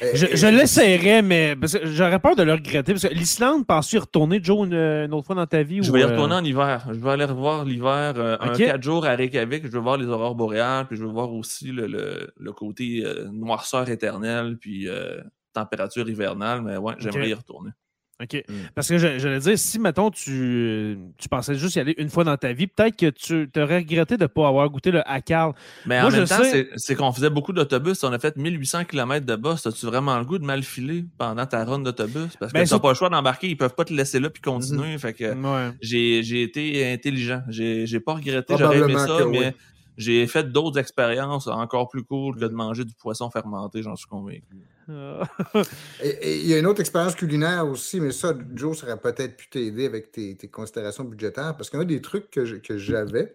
[0.04, 2.94] Euh, je, je l'essayerais, mais j'aurais peur de le regretter.
[2.94, 5.82] Parce que l'Islande, penses-tu y retourner, Joe, une, autre fois dans ta vie?
[5.82, 6.08] Je vais y euh?
[6.08, 6.88] retourner en hiver.
[6.90, 9.66] Je vais aller revoir l'hiver, euh, un quatre jours à Reykjavik.
[9.66, 11.88] Je veux voir les aurores boréales, puis je veux voir aussi le,
[12.36, 14.88] le, côté noirceur éternelle, puis
[15.54, 16.62] température hivernale.
[16.62, 17.72] Mais ouais, j'aimerais y retourner.
[18.22, 18.44] OK.
[18.48, 18.54] Mm.
[18.74, 22.36] Parce que j'allais dire, si, mettons, tu, tu pensais juste y aller une fois dans
[22.36, 25.54] ta vie, peut-être que tu aurais regretté de ne pas avoir goûté le Hackard.
[25.86, 26.42] Mais en même temps,
[26.76, 28.04] c'est qu'on faisait beaucoup d'autobus.
[28.04, 29.66] On a fait 1800 km de bus.
[29.68, 32.36] As-tu vraiment le goût de mal filer pendant ta run d'autobus?
[32.40, 33.50] Parce que ben, tu n'as pas le choix d'embarquer.
[33.50, 34.96] Ils peuvent pas te laisser là puis continuer.
[34.96, 35.00] Mm-hmm.
[35.00, 35.36] Fait que
[35.82, 37.44] j'ai été intelligent.
[37.50, 38.56] J'ai pas regretté.
[38.58, 39.54] J'aurais aimé ça, mais
[39.98, 44.08] j'ai fait d'autres expériences encore plus cool que de manger du poisson fermenté, j'en suis
[44.08, 44.44] convaincu.
[46.04, 49.36] et il y a une autre expérience culinaire aussi, mais ça, Joe, ça aurait peut-être
[49.36, 53.34] pu t'aider avec tes, considérations budgétaires, parce qu'un des trucs que j'avais,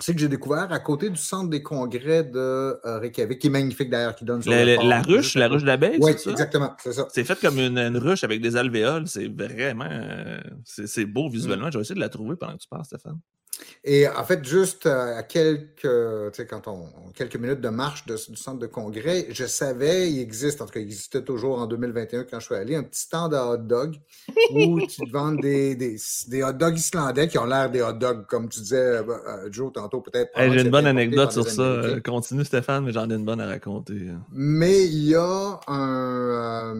[0.00, 3.50] c'est que j'ai découvert à côté du centre des congrès de euh, Reykjavik, qui est
[3.50, 7.06] magnifique d'ailleurs, qui donne sur La ruche, la ruche d'abeille, Oui, exactement, c'est ça.
[7.12, 9.88] C'est fait comme une, ruche avec des alvéoles, c'est vraiment...
[9.90, 11.68] Euh, c'est beau visuellement.
[11.68, 11.72] Mm.
[11.72, 13.18] Je vais essayer de la trouver pendant que tu parles, Stéphane.
[13.82, 15.86] Et en fait, juste euh, à quelques,
[16.48, 20.66] quand on, quelques minutes de marche du centre de congrès, je savais, il existe, en
[20.66, 23.48] tout cas, il existait toujours en 2021 quand je suis allé, un petit stand à
[23.48, 23.96] hot dog
[24.52, 25.96] où tu te vends des, des,
[26.28, 29.48] des, hot dogs islandais qui ont l'air des hot dogs, comme tu disais, euh, euh,
[29.50, 30.30] Joe, tantôt peut-être.
[30.36, 31.82] j'ai une bonne anecdote sur ça.
[32.04, 34.08] Continue, Stéphane, mais j'en ai une bonne à raconter.
[34.30, 36.74] Mais il y a un,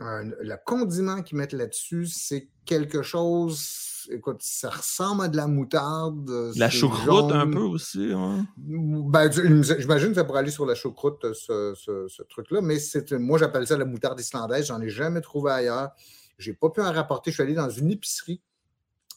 [0.00, 5.46] un le condiment qu'ils mettent là-dessus, c'est quelque chose écoute, ça ressemble à de la
[5.46, 6.28] moutarde.
[6.30, 8.10] Euh, la choucroute un peu aussi.
[8.12, 8.46] Hein?
[8.56, 12.78] Ben, J'imagine que ça pourrait aller sur la choucroute, euh, ce, truc-là, mais
[13.18, 14.66] moi j'appelle ça la moutarde islandaise.
[14.66, 15.90] J'en ai jamais trouvé ailleurs.
[16.38, 17.30] J'ai pas pu en rapporter.
[17.30, 18.40] Je suis allé dans une épicerie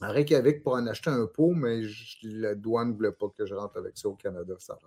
[0.02, 1.82] à Reykjavik pour en acheter un pot, mais
[2.24, 4.56] la douane ne voulait pas que je rentre avec ça au Canada.
[4.58, 4.78] Ça,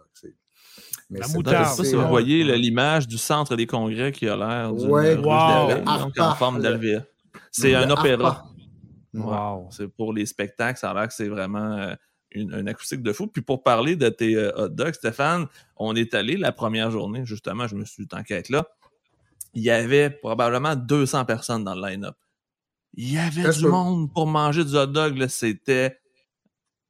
[1.10, 1.76] mais la moutarde.
[1.76, 6.34] Ça, si vous voyez l'image du centre des congrès qui a l'air d'une ouais, en
[6.34, 7.04] forme d'alvéa.
[7.52, 8.44] C'est un opéra.
[9.14, 9.68] Wow.
[9.70, 11.94] C'est pour les spectacles, ça a l'air que c'est vraiment euh,
[12.32, 13.26] une, acoustique de fou.
[13.26, 15.46] Puis pour parler de tes euh, hot dogs, Stéphane,
[15.76, 18.66] on est allé la première journée, justement, je me suis enquête là.
[19.54, 22.16] Il y avait probablement 200 personnes dans le line-up.
[22.94, 25.98] Il y avait du monde pour manger du hot dog, c'était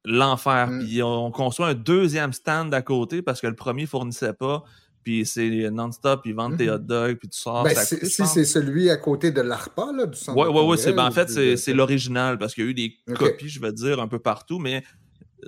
[0.04, 0.68] l'enfer.
[0.68, 0.84] Mm.
[0.84, 4.64] Puis on construit un deuxième stand à côté parce que le premier fournissait pas
[5.04, 6.86] puis c'est non-stop, ils vendent tes hot mm-hmm.
[6.86, 7.62] dogs, puis tu sors.
[7.62, 10.38] Ben, si c'est celui à côté de l'ARPA, là, du centre.
[10.38, 10.92] Oui, oui, oui.
[10.94, 14.00] Ben, en fait, c'est l'original, parce qu'il y a eu des copies, je vais dire,
[14.00, 14.82] un peu partout, mais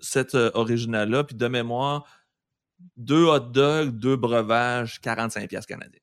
[0.03, 2.05] cet euh, original-là, puis de mémoire,
[2.97, 6.01] deux hot dogs, deux breuvages, 45$ canadiens.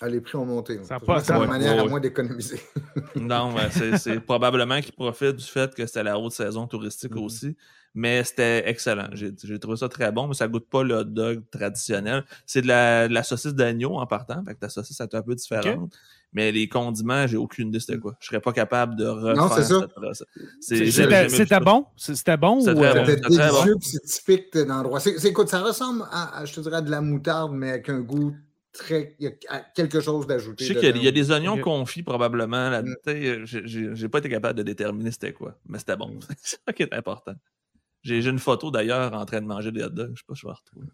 [0.00, 0.78] Ah, les prix ont monté.
[0.84, 2.60] Ça pas une manière à moins d'économiser.
[3.16, 7.24] non, c'est probablement qu'ils profitent du fait que c'était la haute saison touristique mm-hmm.
[7.24, 7.56] aussi.
[7.94, 9.08] Mais c'était excellent.
[9.12, 12.24] J'ai trouvé ça très bon, mais ça goûte pas le hot dog traditionnel.
[12.46, 14.44] C'est de la, saucisse d'agneau en partant.
[14.44, 15.92] Fait que ta saucisse est un peu différente.
[16.32, 18.14] Mais les condiments, j'ai aucune idée c'était quoi.
[18.20, 19.88] Je serais pas capable de refaire non, c'est ça.
[20.60, 21.86] C'était bon?
[21.96, 22.60] C'était bon?
[22.60, 25.00] C'était euh, délicieux, c'est typique d'endroit.
[25.24, 28.34] Écoute, ça ressemble à, je te dirais, à de la moutarde, mais avec un goût
[28.78, 30.64] Très, il y a quelque chose d'ajouté.
[30.64, 32.70] Je sais qu'il y, a des oignons confits probablement.
[32.70, 33.44] Là, mm.
[33.44, 36.10] J'ai pas été capable de déterminer c'était quoi, mais c'était bon.
[36.10, 36.20] Mm.
[36.38, 37.34] C'est ça qui est important.
[38.02, 40.12] J'ai une photo d'ailleurs en train de manger des hot dogs.
[40.14, 40.86] Je sais pas si je vais retrouver.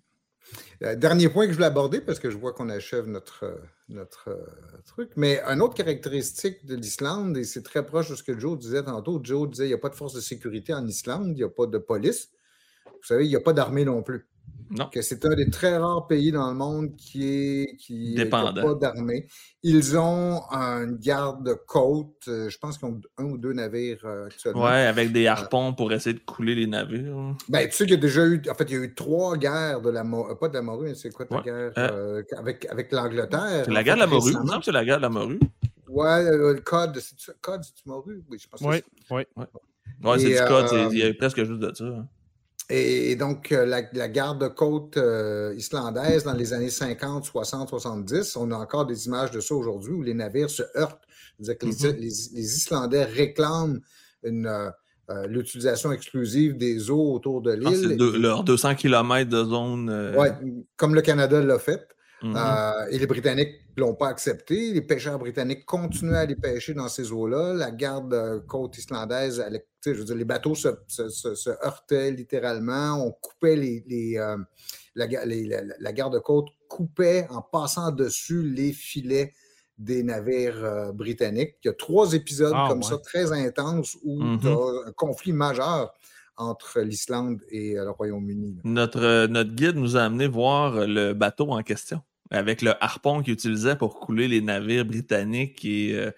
[0.83, 3.57] Euh, dernier point que je voulais aborder, parce que je vois qu'on achève notre, euh,
[3.91, 8.23] notre euh, truc, mais une autre caractéristique de l'Islande, et c'est très proche de ce
[8.23, 10.87] que Joe disait tantôt, Joe disait qu'il n'y a pas de force de sécurité en
[10.87, 12.31] Islande, il n'y a pas de police.
[13.05, 14.27] Vous savez, il n'y a pas d'armée non plus.
[14.71, 14.89] Non.
[14.89, 18.75] Que c'est un des très rares pays dans le monde qui est qui n'a pas
[18.81, 19.29] d'armée.
[19.63, 22.29] Ils ont une garde-côte.
[22.29, 24.65] Euh, je pense qu'ils ont un ou deux navires euh, actuellement.
[24.65, 27.37] Oui, avec des euh, harpons pour essayer de couler les navires.
[27.51, 28.41] Ben, tu sais qu'il y a déjà eu.
[28.51, 30.35] En fait, il y a eu trois guerres de la morue.
[30.41, 31.73] Pas de la morue, mais c'est quoi ta guerre
[32.39, 33.65] avec, avec l'Angleterre?
[33.67, 34.33] C'est la guerre de la morue.
[34.33, 35.41] Il me semble que c'est la guerre de la morue.
[35.89, 36.99] Ouais, le code.
[36.99, 38.25] C'est code, c'est morue?
[38.31, 39.23] Oui, je pense oui, oui.
[39.37, 39.45] Oui,
[40.03, 40.91] ouais, c'est du code.
[40.91, 41.85] Il y a presque juste de ça.
[41.85, 42.09] Hein.
[42.71, 48.57] Et, donc, euh, la, garde-côte euh, islandaise dans les années 50, 60, 70, on a
[48.57, 51.03] encore des images de ça aujourd'hui où les navires se heurtent.
[51.39, 52.39] C'est-à-dire que les, mm-hmm.
[52.39, 53.81] Islandais réclament
[54.25, 54.71] euh,
[55.27, 57.99] l'utilisation exclusive des eaux autour de ah, l'île.
[58.01, 60.15] Ah, leurs 200 km de zone.
[60.17, 60.29] Oui,
[60.77, 61.94] comme le Canada l'a fait.
[62.25, 62.89] Mm-hmm.
[62.91, 64.73] et les Britanniques ne l'ont pas accepté.
[64.73, 67.55] Les pêcheurs britanniques continuaient à aller pêcher dans ces eaux-là.
[67.55, 67.71] La
[68.79, 70.69] islandaise allait je veux dire, les bateaux se,
[71.65, 73.05] heurtaient littéralement.
[73.05, 74.37] On coupait les, euh,
[74.95, 79.33] la, garde-côte coupait en passant dessus les filets
[79.77, 81.57] des navires euh, britanniques.
[81.65, 84.93] Il y a trois épisodes ah, comme ça très intenses où il y a un
[84.93, 85.93] conflit majeur
[86.37, 88.59] entre l'Islande et euh, le Royaume-Uni.
[88.65, 93.35] Notre, notre guide nous a amené voir le bateau en question avec le harpon qu'il
[93.35, 96.11] utilisait pour couler les navires britanniques et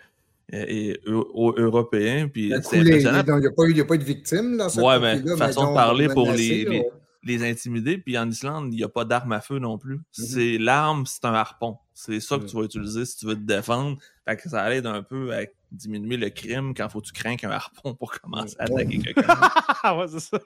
[0.52, 2.28] et, européens.
[2.28, 3.22] Puis c'est impressionnant.
[3.26, 6.30] Il n'y a, pas eu de victimes dans ce Ouais, mais façon de parler pour
[6.32, 6.84] les,
[7.22, 7.98] les, intimider.
[7.98, 9.96] Puis en Islande, il n'y a pas d'arme à feu non plus.
[9.96, 10.00] Mm-hmm.
[10.12, 11.78] C'est l'arme, c'est un harpon.
[11.94, 12.46] C'est ça que mm.
[12.46, 13.98] tu vas utiliser si tu veux te défendre.
[14.26, 15.40] Fait que ça aide un peu à
[15.72, 19.22] diminuer le crime quand faut que tu crains qu'un harpon pour commencer à attaquer quelqu'un.
[19.96, 20.40] ouais, c'est ça.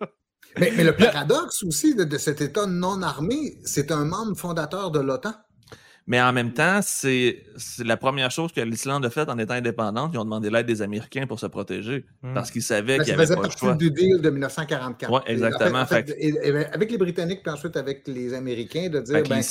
[0.58, 4.90] Mais, mais, le paradoxe aussi de, de cet État non armé, c'est un membre fondateur
[4.90, 5.34] de l'OTAN.
[6.06, 7.44] Mais en même temps, c'est
[7.84, 10.10] la première chose que l'Islande a faite en étant indépendante.
[10.14, 12.34] Ils ont demandé l'aide des Américains pour se protéger hmm.
[12.34, 13.74] parce qu'ils savaient qu'il y avait pas le choix.
[13.74, 15.12] du deal de 1944.
[15.12, 15.78] Oui, exactement.
[15.78, 19.42] avec les Britanniques, puis ensuite avec les Américains, de dire ben,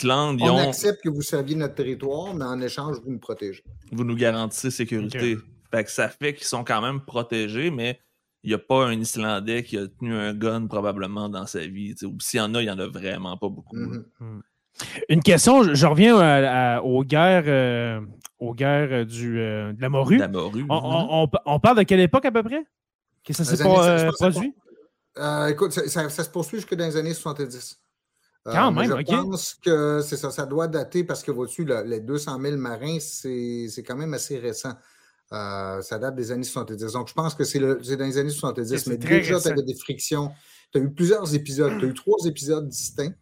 [0.42, 3.64] on accepte que vous serviez notre territoire, mais en échange, vous nous protégez.
[3.92, 5.38] Vous nous garantissez sécurité.
[5.72, 8.00] Fait que ça fait qu'ils sont quand même protégés, mais
[8.44, 11.94] il n'y a pas un Islandais qui a tenu un gun probablement dans sa vie.
[12.04, 13.76] Ou s'il y en a, il n'y en a vraiment pas beaucoup.
[13.76, 14.04] Mm-hmm.
[14.20, 14.42] Hmm.
[15.10, 18.02] Une question, je, reviens aux guerres,
[18.40, 20.22] aux guerres euh, du, euh, de la morue.
[20.70, 22.66] on, parle de quelle époque à peu près?
[23.24, 24.54] Que ça s'est produit?
[25.50, 27.80] écoute, ça, se poursuit jusque dans les années 70.
[28.46, 32.40] Quand même, je pense que c'est ça, ça doit dater parce que vois-tu, les 200
[32.42, 34.74] 000 marins, c'est quand même assez récent.
[35.32, 36.94] Euh, ça date des années 70.
[36.94, 38.88] Donc, je pense que c'est dans les années 70.
[38.88, 40.32] Mais déjà, tu avais des frictions.
[40.72, 41.78] Tu as eu plusieurs épisodes.
[41.80, 43.14] Tu as eu trois épisodes distincts.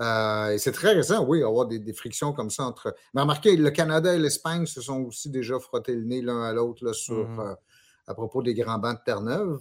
[0.00, 2.94] Euh, et c'est très récent, oui, avoir des, frictions comme ça entre.
[3.14, 6.52] Mais remarquez, le Canada et l'Espagne se sont aussi déjà frottés le nez l'un à
[6.52, 7.40] l'autre sur mmh.
[7.40, 7.54] euh,
[8.08, 9.60] à propos des grands bancs de Terre-Neuve.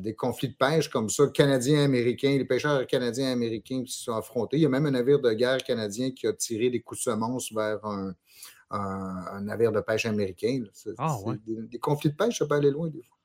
[0.00, 4.04] des conflits de pêche comme ça, Canadiens, Américains, les pêcheurs canadiens et américains qui se
[4.04, 4.56] sont affrontés.
[4.56, 7.10] Il y a même un navire de guerre canadien qui a tiré des coups de
[7.10, 8.14] semonce vers un,
[8.70, 10.62] un, navire de pêche américain.
[10.98, 11.16] Ah,
[11.46, 13.17] des, conflits de pêche, ça peut aller loin des fois.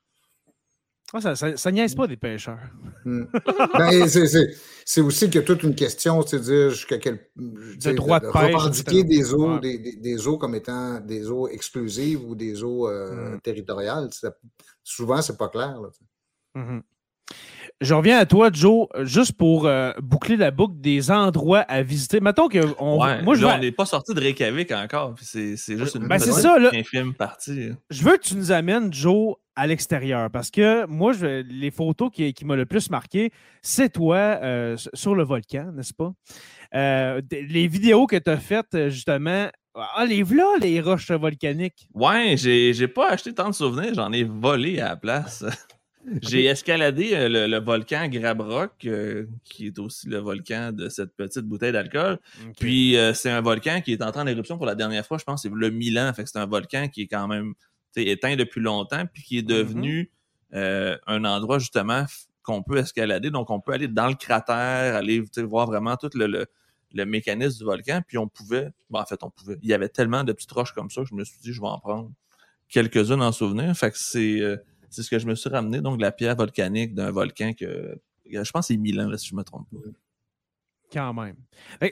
[1.16, 2.58] Ah, ça, ça, niaise pas des pêcheurs.
[3.04, 3.26] Hmm.
[3.78, 4.08] Ben,
[4.84, 8.30] c'est aussi qu'il y a toute une question, c'est dire jusqu'à quel de droit de,
[8.32, 12.88] pêche, revendiquer des eaux, des, des, eaux comme étant des eaux exclusives ou des eaux
[12.88, 13.40] euh, hmm.
[13.42, 14.10] territoriales.
[14.82, 15.80] souvent, c'est pas clair.
[15.80, 15.88] Là,
[16.56, 16.82] mm-hmm.
[17.84, 22.18] Je reviens à toi, Joe, juste pour euh, boucler la boucle des endroits à visiter.
[22.18, 25.14] Mettons que on, moi, je on n'est pas sorti de Reykjavik encore.
[25.20, 27.72] C'est juste une ben, ça, infime partie.
[27.90, 32.10] Je veux que tu nous amènes, Joe, à l'extérieur parce que moi, je, les photos
[32.10, 33.30] qui, qui m'ont le plus marqué,
[33.60, 36.14] c'est toi euh, sur le volcan, n'est-ce pas?
[36.74, 41.86] Euh, les vidéos que tu as faites, justement, ah, les là, les roches volcaniques.
[41.92, 45.44] Ouais, j'ai pas acheté tant de souvenirs, j'en ai volé à la place.
[46.22, 51.44] J'ai escaladé euh, le, volcan Grabrock, euh, qui est aussi le volcan de cette petite
[51.44, 52.18] bouteille d'alcool.
[52.58, 55.24] Puis euh, c'est un volcan qui est entré en éruption pour la dernière fois, je
[55.24, 56.12] pense, c'est le Milan.
[56.14, 57.54] Fait que c'est un volcan qui est quand même
[57.96, 59.46] éteint depuis longtemps, puis qui est mm-hmm.
[59.46, 60.10] devenu
[60.52, 62.04] un endroit justement
[62.42, 63.30] qu'on peut escalader.
[63.30, 66.46] Donc on peut aller dans le cratère, aller voir vraiment tout le,
[67.04, 68.02] mécanisme du volcan.
[68.06, 69.58] Puis on pouvait, bon, en fait, on pouvait.
[69.62, 71.60] Il y avait tellement de petites roches comme ça que je me suis dit, je
[71.60, 72.10] vais en prendre
[72.68, 73.74] quelques-unes en souvenir.
[73.76, 74.58] Fait que c'est
[74.94, 77.98] c'est ce que je me suis ramené, donc la pierre volcanique d'un volcan que
[78.30, 79.78] je pense que c'est Milan, là, si je ne me trompe pas.
[80.92, 81.36] Quand même.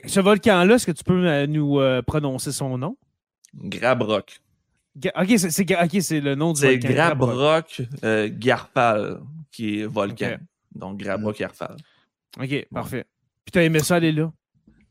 [0.05, 2.97] Ce volcan-là, est-ce que tu peux euh, nous euh, prononcer son nom?
[3.53, 4.39] Grabrock.
[5.15, 6.87] ok, c'est le nom du volcan.
[6.87, 9.19] C'est Grabrock euh, Garfal,
[9.51, 10.37] qui est volcan.
[10.73, 11.75] Donc Grabrock Garfal.
[12.39, 13.05] OK, parfait.
[13.45, 14.31] Puis tu as aimé ça aller là?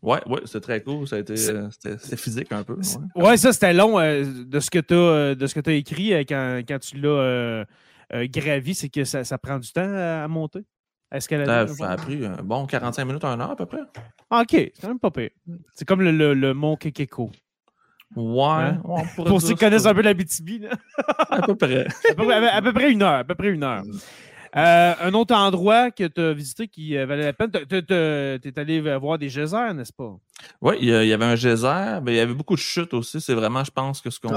[0.02, 1.06] Oui, ouais, c'était très cool.
[1.06, 2.74] Ça a été, c'était physique un peu.
[2.74, 7.64] Ouais, ouais ça, c'était long de ce que tu as, écrit quand, quand tu l'as
[8.14, 10.60] euh, gravi, c'est que ça, prend du temps à, monter?
[11.10, 13.82] Est-ce qu'elle a, ça, a pris un bon 45 minutes, un heure à peu près.
[14.30, 15.30] Ah, OK, c'est quand même pas pire.
[15.74, 17.30] C'est comme le, le, mont Kekeko.
[18.16, 18.44] Ouais.
[18.46, 18.82] Hein?
[19.16, 20.64] Pour ceux qui connaissent un peu la BTB.
[21.30, 21.86] à peu près.
[22.08, 23.12] à, peu, près une heure.
[23.12, 23.82] À peu près une heure.
[24.54, 28.58] Euh, un autre endroit que tu as visité qui euh, valait la peine, tu es
[28.58, 30.14] allé voir des geysers, n'est-ce pas?
[30.60, 33.20] Oui, il y, avait un geyser, mais il y avait beaucoup de chutes aussi.
[33.20, 34.34] C'est vraiment, je pense, que ce qu'on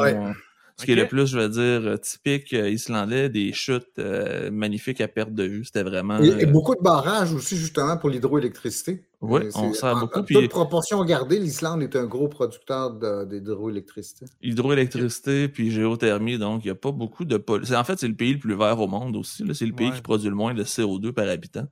[0.77, 4.51] ce qui est le plus, je veux dire, euh, typique euh, islandais, des chutes euh,
[4.51, 5.63] magnifiques à perte de vue.
[5.63, 6.19] C'était vraiment.
[6.19, 9.05] Et, beaucoup de barrages aussi, justement, pour l'hydroélectricité.
[9.21, 10.19] Oui, on sert beaucoup.
[10.19, 12.91] En toute proportion gardée, l'Islande est un gros producteur
[13.25, 14.25] d'hydroélectricité.
[14.41, 17.41] Hydroélectricité, puis géothermie, donc il n'y a pas beaucoup de.
[17.73, 19.43] En fait, c'est le pays le plus vert au monde aussi.
[19.53, 21.67] C'est le pays qui produit le moins de CO2 par habitant.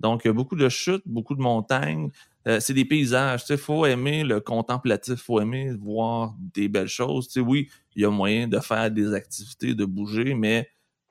[0.00, 2.10] Donc, il y a beaucoup de chutes, beaucoup de montagnes.
[2.46, 3.44] Euh, c'est des paysages.
[3.48, 7.28] Il faut aimer le contemplatif, il faut aimer voir des belles choses.
[7.28, 10.68] sais, oui, il y a moyen de faire des activités, de bouger, mais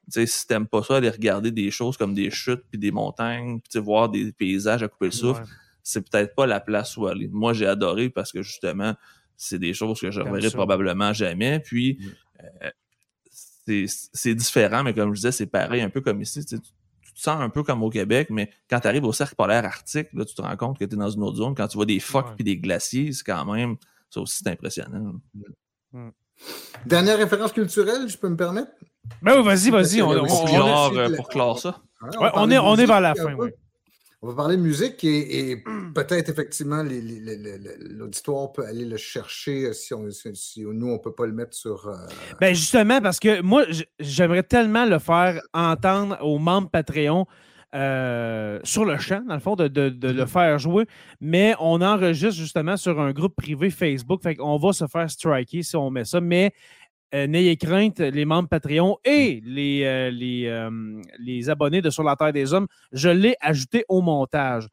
[0.08, 3.80] si t'aimes pas ça, aller regarder des choses comme des chutes puis des montagnes, puis
[3.80, 5.44] voir des paysages à couper le souffle,
[5.82, 7.28] c'est peut-être pas la place où aller.
[7.28, 8.94] Moi, j'ai adoré parce que justement,
[9.36, 11.60] c'est des choses que je reverrai probablement jamais.
[11.60, 12.00] Puis,
[12.44, 16.56] euh, c'est différent, mais comme je disais, c'est pareil, un peu comme ici tu
[17.16, 20.08] te sens un peu comme au Québec, mais quand tu arrives au cercle polaire arctique,
[20.14, 21.56] là, tu te rends compte que tu es dans une autre zone.
[21.56, 23.78] Quand tu vois des phoques et des glaciers, c'est quand même,
[24.10, 25.14] ça aussi, c'est impressionnant.
[26.86, 28.72] Dernière référence culturelle, je peux me permettre?
[29.22, 30.02] Ben oui, vas-y, vas-y.
[30.02, 31.82] On, on, on, euh, pour clore ça.
[32.20, 33.50] on, est, on est vers la fin, oui.
[34.22, 35.64] On va parler de musique et,
[35.96, 41.56] peut-être effectivement l'auditoire peut aller le chercher si, nous, on ne peut pas le mettre
[41.56, 41.88] sur.
[41.88, 41.96] Euh,
[42.40, 43.66] ben justement, parce que moi,
[44.00, 47.26] j'aimerais tellement le faire entendre aux membres Patreon.
[47.76, 50.28] euh, sur le champ, dans le fond, de, le mm-hmm.
[50.28, 50.86] faire jouer,
[51.20, 54.24] mais on enregistre justement sur un groupe privé Facebook.
[54.24, 56.54] Fait qu'on va se faire striker si on met ça, mais
[57.16, 60.70] euh, n'ayez crainte, les membres Patreon et les, euh, les,
[61.20, 64.68] les, abonnés de Sur la Terre des Hommes, je l'ai ajouté au montage.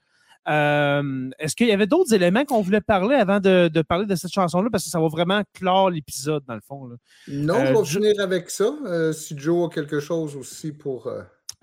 [0.45, 4.68] Est-ce qu'il y avait d'autres éléments qu'on voulait parler avant de, parler de cette chanson-là?
[4.72, 6.90] Parce que ça va vraiment clore l'épisode, dans le fond.
[7.28, 8.72] Non, on va finir avec ça.
[9.12, 11.09] si Joe a quelque chose aussi pour.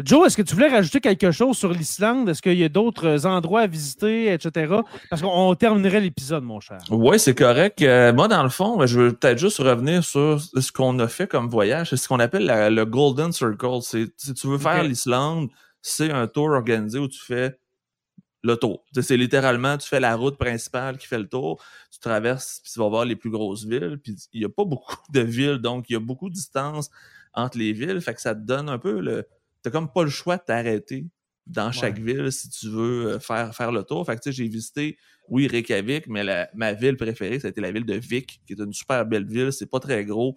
[0.03, 2.29] Joe, est-ce que tu voulais rajouter quelque chose sur l'Islande?
[2.29, 4.75] Est-ce qu'il y a d'autres endroits à visiter, etc.?
[5.09, 6.79] Parce qu'on terminerait l'épisode, mon cher.
[6.89, 7.81] Oui, c'est correct.
[7.81, 11.27] Euh, moi, dans le fond, je veux peut-être juste revenir sur ce qu'on a fait
[11.27, 11.89] comme voyage.
[11.89, 13.81] C'est ce qu'on appelle le Golden Circle.
[13.81, 15.49] Si tu veux faire l'Islande,
[15.81, 17.59] c'est un tour organisé où tu fais
[18.41, 18.85] le tour.
[19.01, 22.79] C'est littéralement, tu fais la route principale qui fait le tour, tu traverses, puis tu
[22.79, 25.89] vas voir les plus grosses villes, puis il n'y a pas beaucoup de villes, donc
[25.89, 26.89] il y a beaucoup de distance
[27.33, 29.27] entre les villes, fait que ça te donne un peu le,
[29.61, 31.05] t'as comme pas le choix de t'arrêter
[31.49, 34.05] dans chaque ville si tu veux euh, faire, faire le tour.
[34.05, 34.97] Fait que, tu sais, j'ai visité,
[35.27, 38.59] oui, Reykjavik, mais ma ville préférée, ça a été la ville de Vic, qui est
[38.59, 39.51] une super belle ville.
[39.51, 40.35] C'est pas très gros.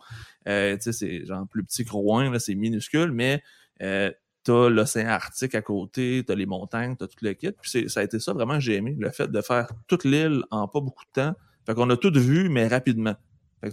[0.49, 3.43] Euh, tu sais, c'est genre plus petit que Rouen, c'est minuscule, mais
[3.83, 4.11] euh,
[4.43, 7.53] t'as l'océan Arctique à côté, t'as les montagnes, t'as tout le kit.
[7.61, 10.67] Puis ça a été ça vraiment j'ai aimé, le fait de faire toute l'île en
[10.67, 11.35] pas beaucoup de temps.
[11.67, 13.15] Fait qu'on a tout vu, mais rapidement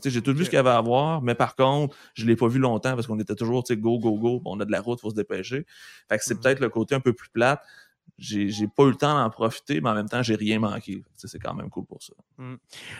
[0.04, 2.48] j'ai tout vu ce qu'il y avait à voir, mais par contre, je l'ai pas
[2.48, 4.82] vu longtemps parce qu'on était toujours, tu sais, go, go, go, on a de la
[4.82, 5.66] route, faut se dépêcher.
[6.08, 6.40] Fait que c'est mm.
[6.40, 7.62] peut-être le côté un peu plus plate.
[8.18, 11.04] J'ai, pas eu le temps d'en profiter, mais en même temps, j'ai rien manqué.
[11.16, 12.14] C'est quand même cool pour ça.
[12.38, 12.56] Mm.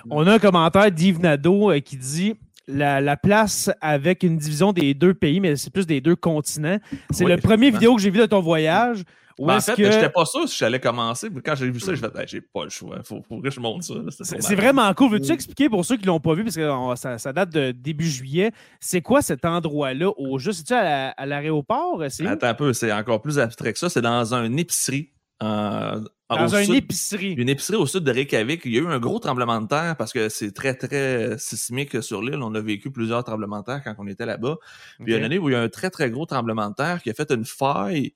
[0.10, 2.36] On a un commentaire d'Yves Nadeau euh, qui dit
[2.68, 6.80] la, place avec une division des deux pays, mais c'est plus des deux continents.
[7.12, 9.04] C'est le premier vidéo que j'ai vu de ton voyage.
[9.48, 9.92] Ben, en fait, que...
[9.92, 11.30] j'étais pas sûr si j'allais commencer.
[11.32, 13.02] Mais quand j'ai vu ça, j'ai fait, ben, j'ai pas le choix.
[13.04, 13.96] Faut, faut que je monte ça.
[14.22, 15.12] C'est vraiment cool.
[15.12, 18.52] Veux-tu expliquer pour ceux qui l'ont pas vu, parce que ça, date de début juillet,
[18.80, 20.60] c'est quoi cet endroit-là au juste?
[20.60, 22.02] C'est-tu à l'aéroport?
[22.02, 23.90] Attends un peu, c'est encore plus abstrait que ça.
[23.90, 25.12] C'est dans une épicerie.
[25.40, 27.34] dans une épicerie.
[27.34, 28.62] Une épicerie au sud de Reykjavik.
[28.66, 32.04] Il y a eu un gros tremblement de terre parce que c'est très, très sismique
[32.04, 32.42] sur l'île.
[32.42, 34.58] On a vécu plusieurs tremblements de terre quand on était là-bas.
[34.98, 36.26] Puis il y a une année où il y a eu un très, très gros
[36.26, 38.14] tremblement de terre qui a fait une faille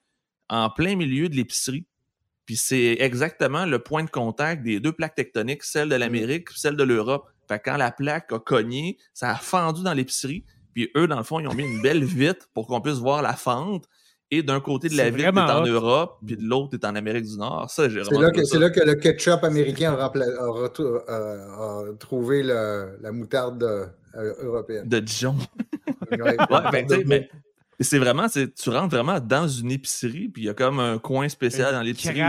[0.54, 1.86] en plein milieu de l'épicerie.
[2.46, 6.76] Puis c'est exactement le point de contact des deux plaques tectoniques, celle de l'Amérique, celle
[6.76, 7.26] de l'Europe.
[7.48, 10.44] Fait quand la plaque a cogné, ça a fendu dans l'épicerie.
[10.74, 13.22] Puis eux, dans le fond, ils ont mis une belle vitre pour qu'on puisse voir
[13.22, 13.86] la fente.
[14.30, 17.26] Et d'un côté de la vitre, est en Europe, puis de l'autre, est en Amérique
[17.26, 17.70] du Nord.
[17.70, 23.64] Ça, j'ai C'est là, que, là que le ketchup américain a, euh, trouvé la moutarde
[23.64, 24.88] euh, européenne.
[24.88, 25.36] De Dijon.
[26.12, 26.38] ouais,
[26.72, 27.30] ben, mais
[27.80, 31.28] c'est vraiment, tu rentres vraiment dans une épicerie, puis il y a comme un coin
[31.30, 32.22] spécial dans l'épicerie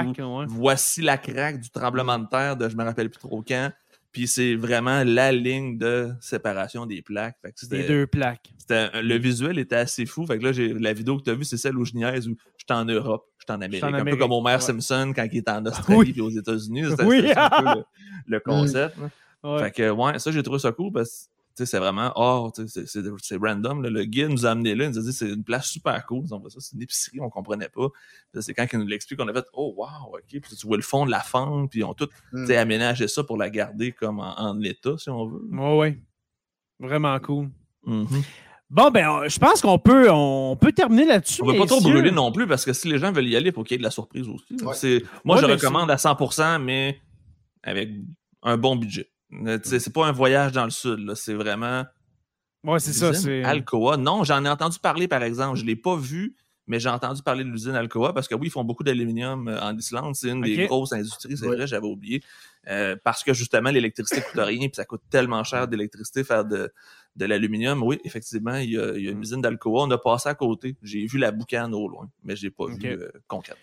[0.49, 3.71] voici la craque du tremblement de terre de je me rappelle plus trop quand.
[4.15, 7.37] Puis c'est vraiment la ligne de séparation des plaques.
[7.69, 8.49] des deux plaques.
[8.71, 10.25] Le visuel était assez fou.
[10.25, 12.37] Fait que là, la vidéo que tu as vue, c'est celle où je niaise où
[12.57, 13.83] je suis en Europe, je suis en Amérique.
[13.83, 16.85] Un peu comme Homer Simpson quand il est en Australie et aux États-Unis.
[16.91, 17.83] C'est un peu
[18.29, 18.97] le, concept.
[19.59, 23.83] Fait que ouais, ça j'ai trouvé ça cool parce c'est vraiment, oh, c'est random.
[23.83, 26.25] Le guide nous a amené là, il nous a dit c'est une place super cool.
[26.31, 27.89] On ça, c'est une épicerie, on comprenait pas.
[28.41, 30.41] C'est quand il nous l'explique qu'on a fait, oh, wow, ok.
[30.41, 32.51] Puis tu vois le fond de la fente, puis ils ont tout mm.
[32.53, 35.43] aménagé ça pour la garder comme en, état, si on veut.
[35.51, 35.99] Oui, oui.
[36.81, 37.51] Vraiment cool.
[37.87, 38.25] Mm-hmm.
[38.71, 41.43] Bon, ben, je pense qu'on peut, on peut terminer là-dessus.
[41.43, 43.37] On ne va pas trop brûler non plus parce que si les gens veulent y
[43.37, 45.05] aller, il faut qu'il y ait de la surprise aussi.
[45.25, 47.01] Moi, je recommande à 100%, mais
[47.63, 47.91] avec
[48.43, 49.09] un bon budget.
[49.63, 51.85] C'est pas un voyage dans le sud, c'est vraiment.
[52.65, 53.13] Ouais, c'est ça.
[53.49, 53.97] Alcoa.
[53.97, 55.59] Non, j'en ai entendu parler, par exemple.
[55.59, 56.35] Je l'ai pas vu,
[56.67, 59.61] mais j'ai entendu parler de l'usine Alcoa parce que oui, ils font beaucoup d'aluminium euh,
[59.61, 60.15] en Islande.
[60.15, 62.23] C'est une des grosses industries, c'est vrai, j'avais oublié.
[62.69, 66.73] Euh, parce que justement, l'électricité coûte rien, puis ça coûte tellement cher d'électricité faire de,
[67.17, 67.83] de l'aluminium.
[67.83, 69.83] Oui, effectivement, il y, a, une usine d'Alcoa.
[69.83, 70.77] On a passé à côté.
[70.83, 73.63] J'ai vu la boucane au loin, mais je n'ai pas vu euh, concrètement.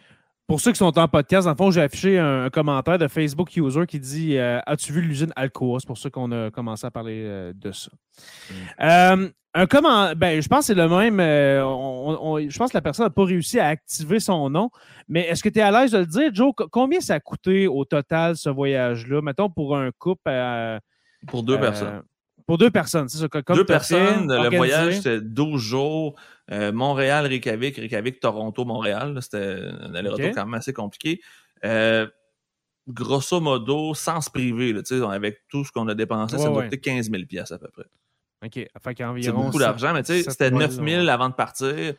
[0.52, 3.56] Pour ceux qui sont en podcast, dans le fond, j'ai affiché un, commentaire de Facebook
[3.56, 6.92] User qui dit euh, As-tu vu l'usine Alcoa C'est pour ça qu'on a commencé à
[6.92, 7.90] parler euh, de ça.
[8.50, 8.54] Mm.
[8.82, 11.20] Euh, un comment, ben, je pense que c'est le même.
[11.22, 14.70] je pense que la personne n'a pas réussi à activer son nom.
[15.08, 16.52] Mais est-ce que tu es à l'aise de le dire, Joe?
[16.70, 19.22] Combien ça a coûté au total ce voyage-là?
[19.22, 20.32] Mettons pour un couple.
[21.28, 22.04] pour deux personnes.
[22.52, 23.30] Pour deux personnes, c'est ça.
[23.30, 26.20] Comme deux personnes, le voyage, c'était 12 jours.
[26.52, 29.18] Euh, Montréal, Reykjavik, Reykjavik, Toronto, Montréal.
[29.22, 31.22] C'était un aller-retour quand même assez compliqué.
[31.64, 32.08] Euh,
[32.90, 34.82] grosso modo, sans se priver, là,
[35.12, 37.86] avec tout ce qu'on a dépensé, ça m'a coûté 15 000 à peu près.
[38.44, 38.54] OK.
[38.54, 41.94] Fait c'est beaucoup d'argent, mais c'était 9 000 avant de partir.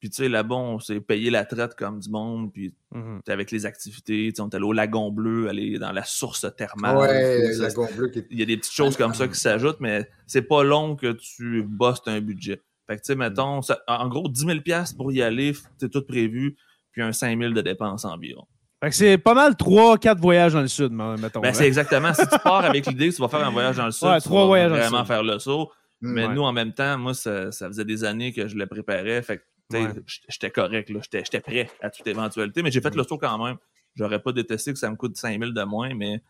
[0.00, 2.50] Puis, tu sais, là-bas, on s'est payé la traite comme du monde.
[2.52, 3.30] Puis, mm-hmm.
[3.30, 6.96] avec les activités, on est allé au Lagon Bleu, aller dans la source thermale.
[6.96, 8.10] Ouais, le Lagon Bleu.
[8.30, 11.12] Il y a des petites choses comme ça qui s'ajoutent, mais c'est pas long que
[11.12, 12.62] tu bosses un budget.
[12.86, 14.58] Fait que, tu sais, mettons, en gros, 10 000
[14.96, 16.56] pour y aller, c'est tout prévu.
[16.92, 18.46] Puis un 5000 de dépenses environ.
[18.90, 21.40] c'est pas mal 3-4 voyages dans le sud, mettons.
[21.40, 22.12] Ben, c'est exactement.
[22.14, 24.28] si tu pars avec l'idée que tu vas faire un voyage dans le sud, tu
[24.30, 25.70] vas vraiment faire le saut.
[26.00, 29.22] Mm, Mais nous, en même temps, moi, ça, faisait des années que je le préparais.
[29.22, 29.40] Fait
[30.28, 32.62] j'étais correct, j'étais prêt à toute éventualité.
[32.62, 33.56] Mais j'ai fait le saut quand même.
[33.96, 36.22] J'aurais pas détesté que ça me coûte 5000 de moins, mais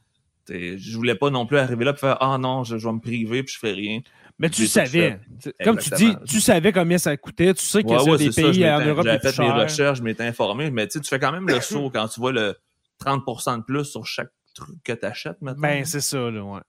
[0.49, 3.43] je voulais pas non plus arriver là et faire Ah non, je, vais me priver
[3.43, 4.01] puis je fais rien.
[4.39, 5.21] Mais tu savais.
[5.63, 7.55] Comme tu dis, tu savais combien ça coûtait.
[7.55, 10.25] Tu sais qu'il y a des pays en Europe J'avais fait mes recherches, je m'étais
[10.25, 10.71] informé.
[10.71, 12.57] Mais tu fais quand même le saut quand tu vois le
[12.99, 13.25] 30
[13.59, 15.63] de plus sur chaque truc que tu achètes maintenant.
[15.63, 16.61] Ben, c'est ça, là, ouais.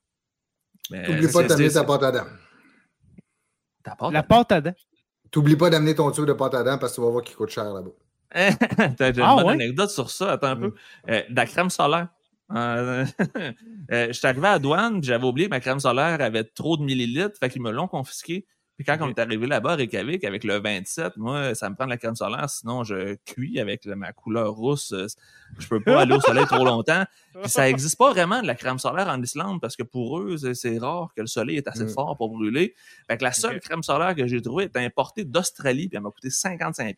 [0.90, 2.26] N'oublie pas d'amener ta pâte à dents.
[4.10, 4.74] La pâte à dents?
[5.32, 7.34] T'oublies pas d'amener ton tube de pâte à dents parce que tu vas voir qu'il
[7.34, 7.90] coûte cher là-bas.
[8.96, 10.32] T'as une ah, bonne anecdote sur ça.
[10.32, 10.74] Attends un peu.
[11.08, 12.08] Euh, de la crème solaire.
[12.54, 13.04] Euh,
[13.92, 16.76] euh, je suis arrivé à la douane, j'avais oublié que ma crème solaire avait trop
[16.76, 18.46] de millilitres, fait qu'ils me l'ont confisqué.
[18.82, 21.84] Puis quand on est arrivé là-bas à Reykjavik avec le 27, moi, ça me prend
[21.84, 24.92] de la crème solaire, sinon je cuis avec ma couleur rousse.
[25.56, 27.04] Je peux pas aller au soleil trop longtemps.
[27.40, 30.36] Puis ça n'existe pas vraiment de la crème solaire en Islande parce que pour eux,
[30.54, 31.90] c'est rare que le soleil est assez mm.
[31.90, 32.74] fort pour brûler.
[33.08, 36.10] Fait que la seule crème solaire que j'ai trouvée est importée d'Australie, puis elle m'a
[36.10, 36.96] coûté 55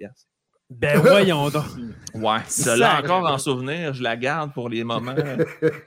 [0.71, 1.65] ben voyons donc.
[2.15, 5.15] Ouais, celle-là encore en souvenir, je la garde pour les moments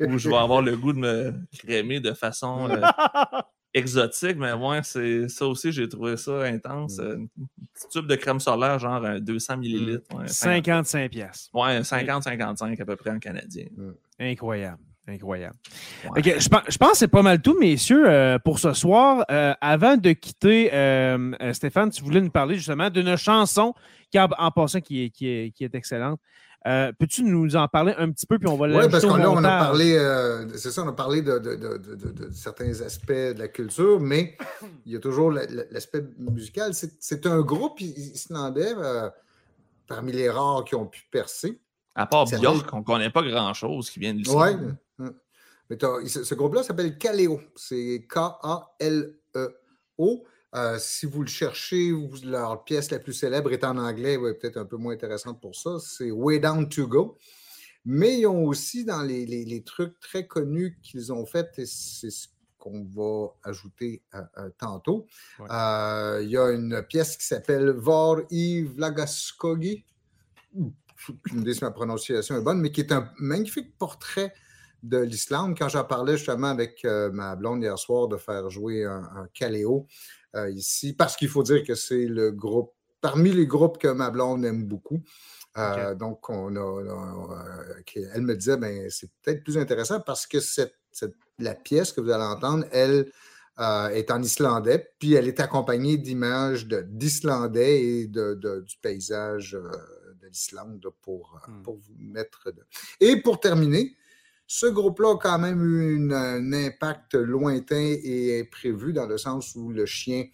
[0.02, 2.82] où je vais avoir le goût de me crémer de façon euh,
[3.74, 7.00] exotique, mais ouais, c'est ça aussi, j'ai trouvé ça intense.
[7.00, 7.26] Un
[7.74, 10.02] petit tube de crème solaire, genre 200 ml.
[10.26, 11.50] 55 pièces.
[11.54, 13.66] Ouais, 50-55 à peu près en canadien.
[14.20, 14.82] Incroyable.
[15.10, 15.56] Incroyable.
[16.04, 19.24] je, pense que c'est pas mal tout, messieurs, euh, pour ce soir.
[19.32, 20.66] Euh, avant de quitter,
[21.54, 23.74] Stéphane, tu voulais nous parler justement d'une chanson
[24.16, 26.20] en, passant, qui est, qui est, excellente.
[26.68, 29.44] Euh, peux-tu nous en parler un petit peu, puis on va Oui, parce qu'on on
[29.44, 31.40] a parlé, euh, c'est ça, on a parlé de,
[32.34, 34.38] certains aspects de la culture, mais
[34.86, 36.74] il y a toujours l'aspect musical.
[36.74, 39.10] C'est un groupe islandais euh,
[39.88, 41.62] parmi les rares qui ont pu percer.
[41.96, 44.76] À part Björk, on ne connaît pas grand-chose qui vient de l'Islande.
[45.00, 45.08] Oui.
[45.70, 47.40] Mais ce groupe-là s'appelle Kaleo.
[47.56, 49.44] C'est K-A-L-E-O.
[50.58, 51.94] Euh, si vous le cherchez,
[52.24, 55.78] leur pièce la plus célèbre est en anglais, peut-être un peu moins intéressante pour ça,
[55.80, 57.18] c'est Way Down to Go.
[57.86, 62.28] Mais ils ont aussi dans les, trucs très connus qu'ils ont fait, et c'est ce
[62.58, 65.06] qu'on va ajouter euh, euh, tantôt,
[65.40, 69.86] il y a une pièce qui s'appelle Vor i Vlagaskogi.
[71.08, 74.34] Aucune idée si ma prononciation est bonne, mais qui est un magnifique portrait
[74.82, 75.56] de l'Islande.
[75.58, 79.88] Quand j'en parlais justement avec ma blonde hier soir de faire jouer un, un caléo,
[80.36, 84.10] euh, ici, parce qu'il faut dire que c'est le groupe, parmi les groupes que ma
[84.10, 85.02] blonde aime beaucoup.
[85.58, 90.40] Euh, donc, on a, euh, elle me disait, ben, c'est peut-être plus intéressant parce que
[90.40, 90.76] cette,
[91.40, 93.12] la pièce que vous allez entendre, elle
[93.60, 100.86] est en islandais, puis elle est accompagnée d'images d'islandais et de, du paysage de l'Islande
[101.02, 101.64] pour, hmm.
[101.64, 102.52] pour vous mettre.
[102.52, 102.64] De...
[103.00, 103.96] Et pour terminer,
[104.48, 109.70] ce groupe-là a quand même eu un impact lointain et imprévu dans le sens où
[109.72, 110.26] le chien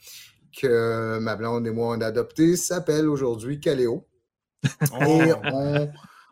[0.55, 4.07] que ma blonde et moi on a adopté s'appelle aujourd'hui Caléo.
[5.01, 5.87] Et oh.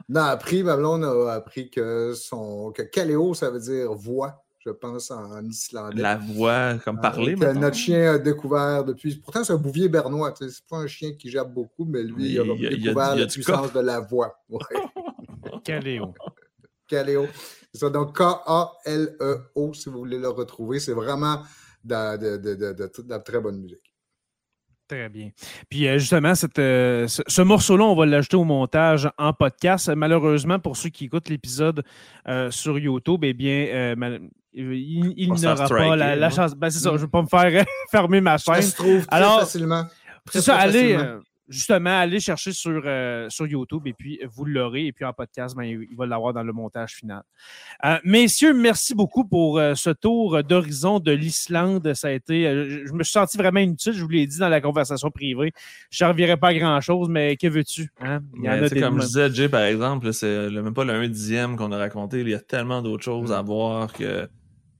[0.09, 4.43] on a appris, ma blonde a appris que son que Caléo, ça veut dire voix,
[4.59, 6.01] je pense, en islandais.
[6.01, 7.35] La voix, comme euh, parler.
[7.35, 9.15] que notre chien a découvert depuis.
[9.15, 10.33] Pourtant, c'est un bouvier bernois.
[10.37, 13.79] C'est pas un chien qui jappe beaucoup, mais lui, il, a, découvert la puissance de
[13.79, 14.39] la voix.
[15.63, 16.13] Caléo.
[17.73, 20.79] C'est donc K-A-L-E-O, si vous voulez le retrouver.
[20.79, 21.41] C'est vraiment
[21.83, 23.93] de, la très bonne musique.
[24.87, 25.29] Très bien.
[25.69, 29.89] Puis euh, justement, euh, ce, morceau-là, on va l'ajouter au montage en podcast.
[29.95, 31.83] Malheureusement, pour ceux qui écoutent l'épisode
[32.27, 33.95] euh, sur YouTube, eh bien,
[34.51, 36.55] il, n'aura pas la, chance.
[36.55, 38.55] Ben, c'est ça, je ne vais pas me faire fermer ma chaîne.
[38.55, 39.85] Ça se trouve très Alors, facilement.
[40.29, 40.97] C'est ça, allez
[41.51, 44.87] justement, allez chercher sur, euh, sur YouTube et puis vous l'aurez.
[44.87, 47.21] Et puis en podcast, ben, il va l'avoir dans le montage final.
[47.85, 51.93] Euh, messieurs, merci beaucoup pour euh, ce tour d'horizon de l'Islande.
[51.93, 52.43] Ça a été,
[52.85, 53.93] je me suis senti vraiment inutile.
[53.93, 55.51] Je vous l'ai dit dans la conversation privée.
[55.89, 57.91] Je ne reviendrai pas à grand-chose, mais que veux-tu?
[57.99, 58.21] Hein?
[58.79, 62.21] comme je disais, Jay, par exemple, c'est même pas le 1 dixième qu'on a raconté.
[62.21, 63.35] Il y a tellement d'autres choses mm.
[63.35, 64.27] à voir que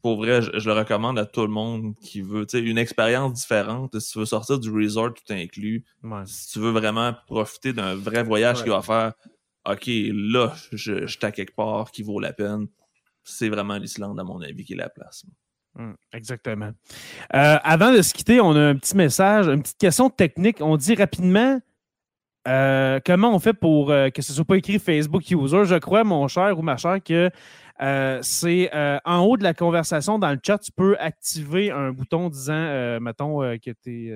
[0.02, 4.00] pour vrai, je, le recommande à tout le monde qui veut une expérience différente.
[4.00, 5.84] Si tu veux sortir du resort tout inclus,
[6.26, 9.14] si tu veux vraiment profiter d'un vrai voyage qui va faire
[9.70, 12.68] OK, là, je, je à quelque part qui vaut la peine.
[13.24, 15.24] C'est vraiment l'Islande, à mon avis, qui est la place.
[15.78, 16.72] Hum, exactement.
[17.34, 20.58] Euh, avant de se quitter, on a un petit message, une petite question technique.
[20.62, 21.60] On dit rapidement
[22.48, 25.66] euh, comment on fait pour euh, que ce ne soit pas écrit Facebook User.
[25.66, 27.30] Je crois, mon cher ou ma chère, que
[27.82, 31.92] euh, c'est euh, en haut de la conversation dans le chat, tu peux activer un
[31.92, 34.16] bouton disant, euh, mettons, que tu es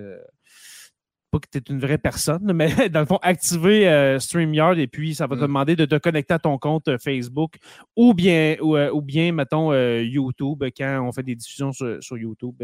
[1.32, 4.88] pas que tu es une vraie personne, mais dans le fond, activer euh, StreamYard et
[4.88, 5.48] puis ça va te mm.
[5.48, 7.56] demander de te connecter à ton compte Facebook
[7.96, 12.62] ou bien, ou, bien mettons, YouTube quand on fait des diffusions sur, YouTube.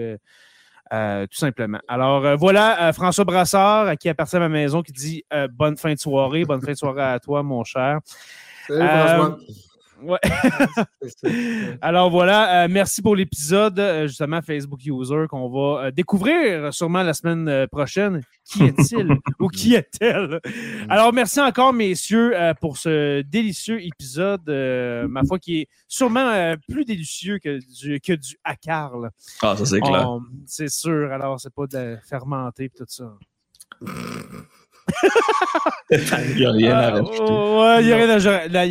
[0.91, 1.79] tout simplement.
[1.87, 6.45] Alors voilà, François Brassard, qui appartient à ma maison, qui dit bonne fin de soirée,
[6.45, 8.01] bonne fin de soirée à toi, mon cher.
[8.67, 9.39] Salut, François.
[10.03, 10.19] Ouais.
[11.81, 17.03] Alors voilà, euh, merci pour l'épisode, euh, justement, Facebook User, qu'on va euh, découvrir sûrement
[17.03, 18.21] la semaine prochaine.
[18.45, 20.39] Qui est-il ou qui est-elle?
[20.89, 24.49] Alors merci encore, messieurs, pour ce délicieux épisode,
[25.09, 29.11] ma foi, qui est sûrement plus délicieux que du, que du Hakarl.
[29.41, 30.17] Ah, ça c'est clair.
[30.45, 33.13] c'est sûr, alors c'est pas de fermenter et tout ça.
[35.91, 37.23] il n'y a rien à rajouter.
[37.79, 37.93] il n'y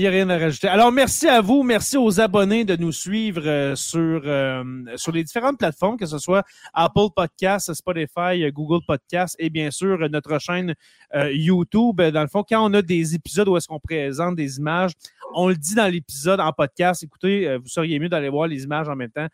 [0.07, 0.69] a, rien à rajouter.
[0.69, 1.63] Alors, merci à vous.
[1.63, 4.63] Merci aux abonnés de nous suivre euh, sur, euh,
[4.97, 6.45] sur les différentes plateformes, que ce soit
[6.75, 10.75] Apple Podcasts, Spotify, Google Podcasts et bien sûr notre chaîne
[11.15, 12.01] euh, YouTube.
[12.01, 14.93] Dans le fond, quand on a des épisodes où est-ce qu'on présente des images,
[15.35, 17.03] on le dit dans l'épisode en podcast.
[17.03, 19.29] Écoutez, vous seriez mieux d'aller voir les images en même temps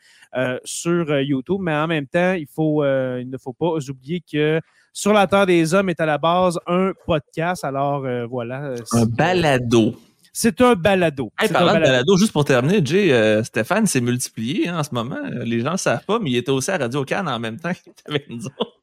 [0.65, 4.61] sur YouTube, mais en même temps, il, faut, il ne faut pas oublier que
[4.97, 7.63] sur la Terre des Hommes est à la base un podcast.
[7.65, 8.63] Alors euh, voilà.
[8.65, 9.95] Euh, un balado.
[10.33, 11.31] C'est un balado.
[11.39, 14.95] Hey, parlant de balado, juste pour terminer, Jay, euh, Stéphane s'est multiplié hein, en ce
[14.95, 15.21] moment.
[15.45, 17.75] Les gens ne savent pas, mais il était aussi à Radio Cannes en même temps
[17.75, 18.41] qu'il était avec nous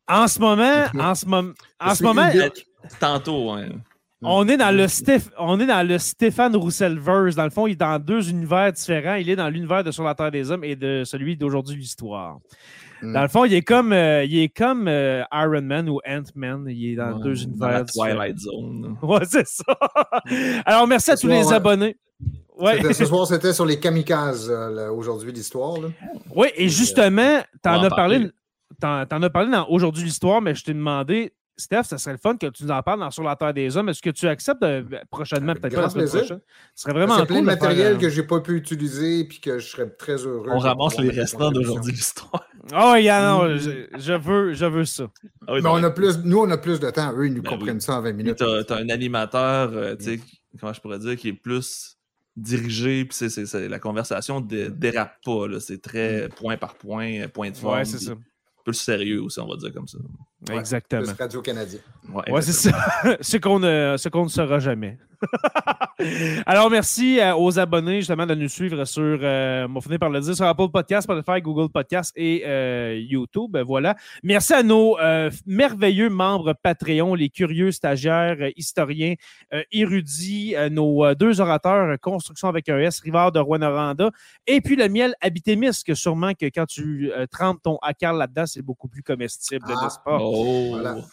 [0.07, 2.30] En ce moment, en ce, moment, en ce moment.
[2.99, 3.70] Tantôt, hein.
[4.26, 4.86] On est dans le
[5.38, 7.36] on est dans le Stéphane Rousselverse.
[7.36, 9.16] Dans le fond, il est dans deux univers différents.
[9.16, 12.38] Il est dans l'univers de Sur la Terre des Hommes et de celui d'aujourd'hui l'histoire.
[13.12, 16.68] Dans le fond, il est comme, euh, il est comme euh, Iron Man ou Ant-Man.
[16.70, 17.68] Il est dans deux univers.
[17.68, 18.97] Dans la Twilight Zone.
[19.01, 19.64] Ouais, c'est ça.
[20.66, 21.97] Alors, merci à tous les abonnés.
[22.58, 22.93] Ouais.
[22.93, 25.78] Ce soir, c'était sur les kamikazes euh, aujourd'hui l'histoire.
[26.36, 28.30] Oui, et justement, tu en, as parlé,
[28.82, 32.36] en, as parlé dans aujourd'hui l'histoire, mais je t'ai demandé, Steph, ça serait le fun
[32.36, 33.89] que tu nous en parles dans Sur la Terre des Hommes.
[33.89, 36.39] Est-ce que tu acceptes ben, prochainement, peut-être pas la semaine prochaine?
[36.74, 39.60] Ce serait vraiment C'est plein de matériel que je n'ai pas pu utiliser et que
[39.60, 40.49] je serais très heureux.
[40.51, 42.43] On ramasse les restants d'aujourd'hui l'histoire.
[42.74, 45.10] Oh, yeah, non, je, veux, je veux ça.
[45.47, 47.14] Ah Mais on a plus, nous, on a plus de temps.
[47.16, 48.38] Eux, ils nous ben comprennent ça en 20 minutes.
[48.38, 50.20] Tu as, un animateur, euh, tu sais,
[50.60, 51.97] comment je pourrais dire, qui est plus
[52.36, 55.60] dirigé, puis c'est, la conversation ne dérape pas.
[55.60, 56.30] C'est très mm.
[56.30, 57.78] point par point, point de forme.
[57.78, 58.14] Ouais, c'est ça.
[58.64, 59.97] Plus sérieux aussi, on va dire comme ça.
[60.52, 61.14] Exactement.
[61.18, 61.80] Radio-Canadien.
[62.12, 62.72] Ouais, c'est ça.
[63.22, 64.98] ce qu'on ne, ce qu'on ne saura jamais.
[66.46, 70.10] Alors, merci euh, aux abonnés justement de nous suivre sur, euh, on va finir par
[70.10, 73.58] le dire, sur Apple Podcast, Spotify, Google Podcast et euh, YouTube.
[73.66, 73.96] Voilà.
[74.22, 74.98] Merci à nos
[75.46, 79.16] merveilleux membres Patreon, les curieux stagiaires, historiens,
[79.72, 84.12] érudits, nos deux orateurs, Construction avec un S, Rivard de Rouen-Noranda,
[84.48, 88.62] et puis le miel Habitémis, que sûrement que quand tu trempes ton hacker là-dedans, c'est
[88.62, 89.84] beaucoup plus comestible, ah.
[89.84, 90.18] n'est-ce pas?
[90.20, 90.33] Oh!
[90.34, 91.04] Hein,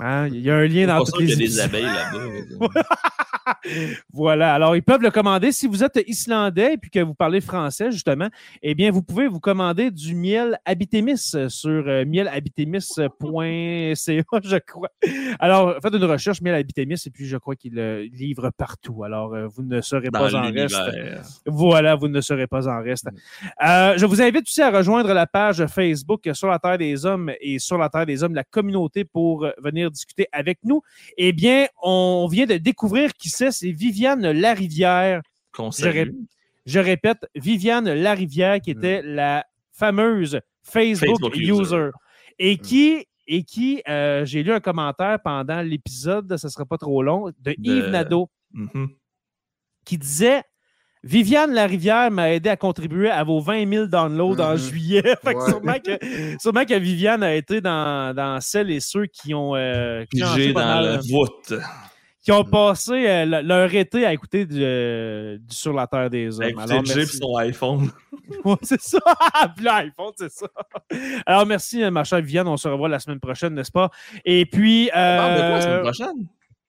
[0.00, 2.68] il y a un lien dans toutes les Il y a des abeilles là-bas.
[4.12, 4.54] voilà.
[4.54, 5.52] Alors, ils peuvent le commander.
[5.52, 8.28] Si vous êtes islandais et que vous parlez français, justement,
[8.62, 13.08] eh bien, vous pouvez vous commander du miel Habitémis sur euh, mielhabitémis.ca,
[13.94, 14.90] je crois.
[15.38, 19.04] Alors, faites une recherche miel Habitémis et puis je crois qu'il le livre partout.
[19.04, 20.76] Alors, euh, vous ne serez pas en reste.
[21.46, 23.08] Voilà, vous ne serez pas en reste.
[23.64, 27.32] Euh, je vous invite aussi à rejoindre la page Facebook sur la Terre des Hommes
[27.40, 30.82] et sur la Terre des Hommes, la communauté pour venir discuter avec nous.
[31.16, 35.22] Eh bien, on vient de découvrir qui c'est Viviane Larivière.
[35.58, 36.12] Je,
[36.66, 39.06] je, répète, Viviane Larivière, qui était mm.
[39.06, 41.90] la fameuse Facebook, user.
[42.38, 42.58] et mm.
[42.58, 47.02] qui, et qui euh, j'ai lu un commentaire pendant l'épisode, ce ne sera pas trop
[47.02, 48.88] long, de, Yves Nadeau, mm-hmm.
[49.84, 50.42] qui disait
[51.06, 54.68] Viviane Larivière m'a aidé à contribuer à vos 20 000 downloads en mm-hmm.
[54.68, 55.02] juillet.
[56.40, 59.54] sûrement, que, Viviane a été dans, celles et ceux qui ont.
[59.54, 61.54] Euh, dans la voûte
[62.26, 64.58] qui ont passé euh, leur été à écouter du,
[65.48, 66.58] Sur la Terre des Hommes.
[66.58, 67.18] Alors, merci.
[67.18, 67.88] son iPhone.
[68.62, 68.98] c'est ça.
[69.62, 70.48] l'iPhone, c'est ça.
[71.24, 72.48] Alors, merci, euh, ma chère Viviane.
[72.48, 73.90] On se revoit la semaine prochaine, n'est-ce pas?
[74.24, 74.90] Et puis.
[74.90, 76.26] Euh, on de quoi la semaine prochaine?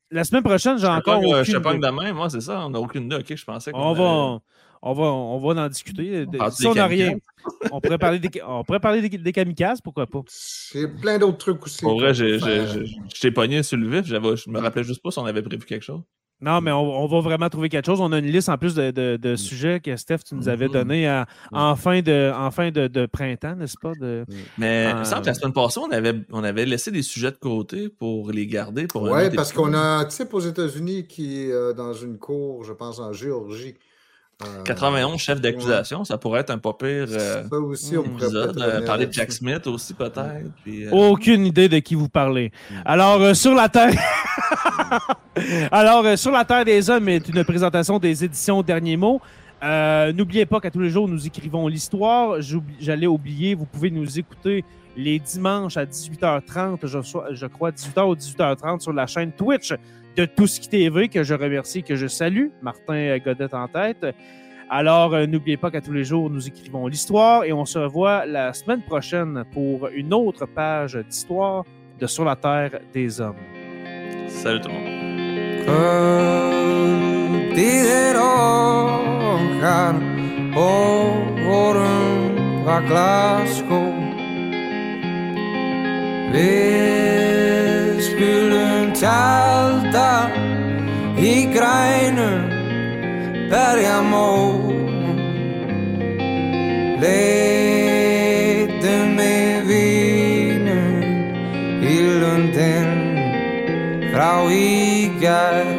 [0.10, 1.20] La semaine prochaine, j'ai encore.
[1.20, 1.44] Aucune...
[1.44, 2.66] Je sais pas demain, moi, c'est ça.
[2.66, 3.18] On n'a aucune idée.
[3.18, 3.80] OK, je pensais qu'on.
[3.80, 4.40] On va.
[4.82, 6.26] On va, on va en discuter.
[6.52, 7.16] si on n'a rien,
[7.72, 10.22] on pourrait parler, des, on pourrait parler des, kamikazes, pourquoi pas?
[10.28, 11.82] C'est plein d'autres trucs aussi.
[11.82, 14.06] Pour vrai, je t'ai pogné sur le vif.
[14.06, 16.02] Je me rappelais juste pas si on avait prévu quelque chose.
[16.40, 18.00] Non, mais on, va vraiment trouver quelque chose.
[18.00, 19.38] On a une liste en plus de, mm.
[19.38, 20.74] sujets que Steph, tu nous avais mm-hmm.
[20.74, 21.56] donné mm.
[21.56, 23.94] en fin, de, en fin de, printemps, n'est-ce pas?
[24.00, 24.34] De, mm.
[24.60, 27.32] mais il me semble que la semaine passée, on avait, on avait laissé des sujets
[27.32, 28.88] de côté pour les garder.
[28.94, 32.74] Oui, parce qu'on a un type aux États-Unis qui est euh, dans une cour, je
[32.74, 33.76] pense, en Géorgie,
[34.66, 38.86] 91 chefs d'accusation, ça pourrait être un pas pire ça aussi, on épisode.
[38.86, 40.22] parler de Jack Smith aussi, peut-être.
[40.92, 42.52] Aucune idée de qui vous parlez.
[42.70, 42.76] Mm.
[42.86, 43.94] Alors, sur la Terre.
[45.72, 49.22] Alors, sur la Terre des Hommes est une présentation des éditions Derniers Mots.
[49.64, 52.38] Euh, n'oubliez pas qu'à tous les jours, nous écrivons l'histoire.
[52.80, 54.64] J'allais oublier, vous pouvez nous écouter
[54.98, 56.88] les dimanches à 18h30,
[57.32, 59.74] je, crois 18h ou 18h30 sur la chaîne Twitch
[60.16, 64.06] de Tout ce qui TV, que je remercie, que je salue, Martin Godet en tête.
[64.70, 68.26] Alors, euh, n'oubliez pas qu'à tous les jours, nous écrivons l'histoire et on se revoit
[68.26, 71.64] la semaine prochaine pour une autre page d'histoire
[72.00, 73.36] de Sur la Terre des Hommes.
[74.28, 74.98] Salut tout le monde.
[82.88, 83.97] Glasgow
[86.38, 90.30] Við skulum tjálta
[91.18, 92.46] í grænum
[93.50, 94.30] berjamó
[97.02, 101.02] Leitum með vínum
[101.82, 102.94] í lundin
[104.14, 105.74] frá ígjær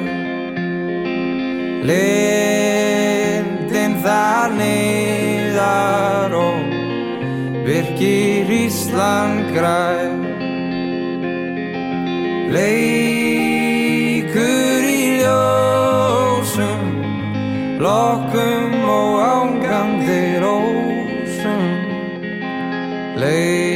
[1.86, 6.58] Lindin þar niðar og
[7.62, 10.17] virkir Ísland græn
[12.48, 14.32] Leikur
[14.88, 16.84] í ljósum,
[17.84, 21.64] lokkum og ángandi rósum
[23.20, 23.67] Leikur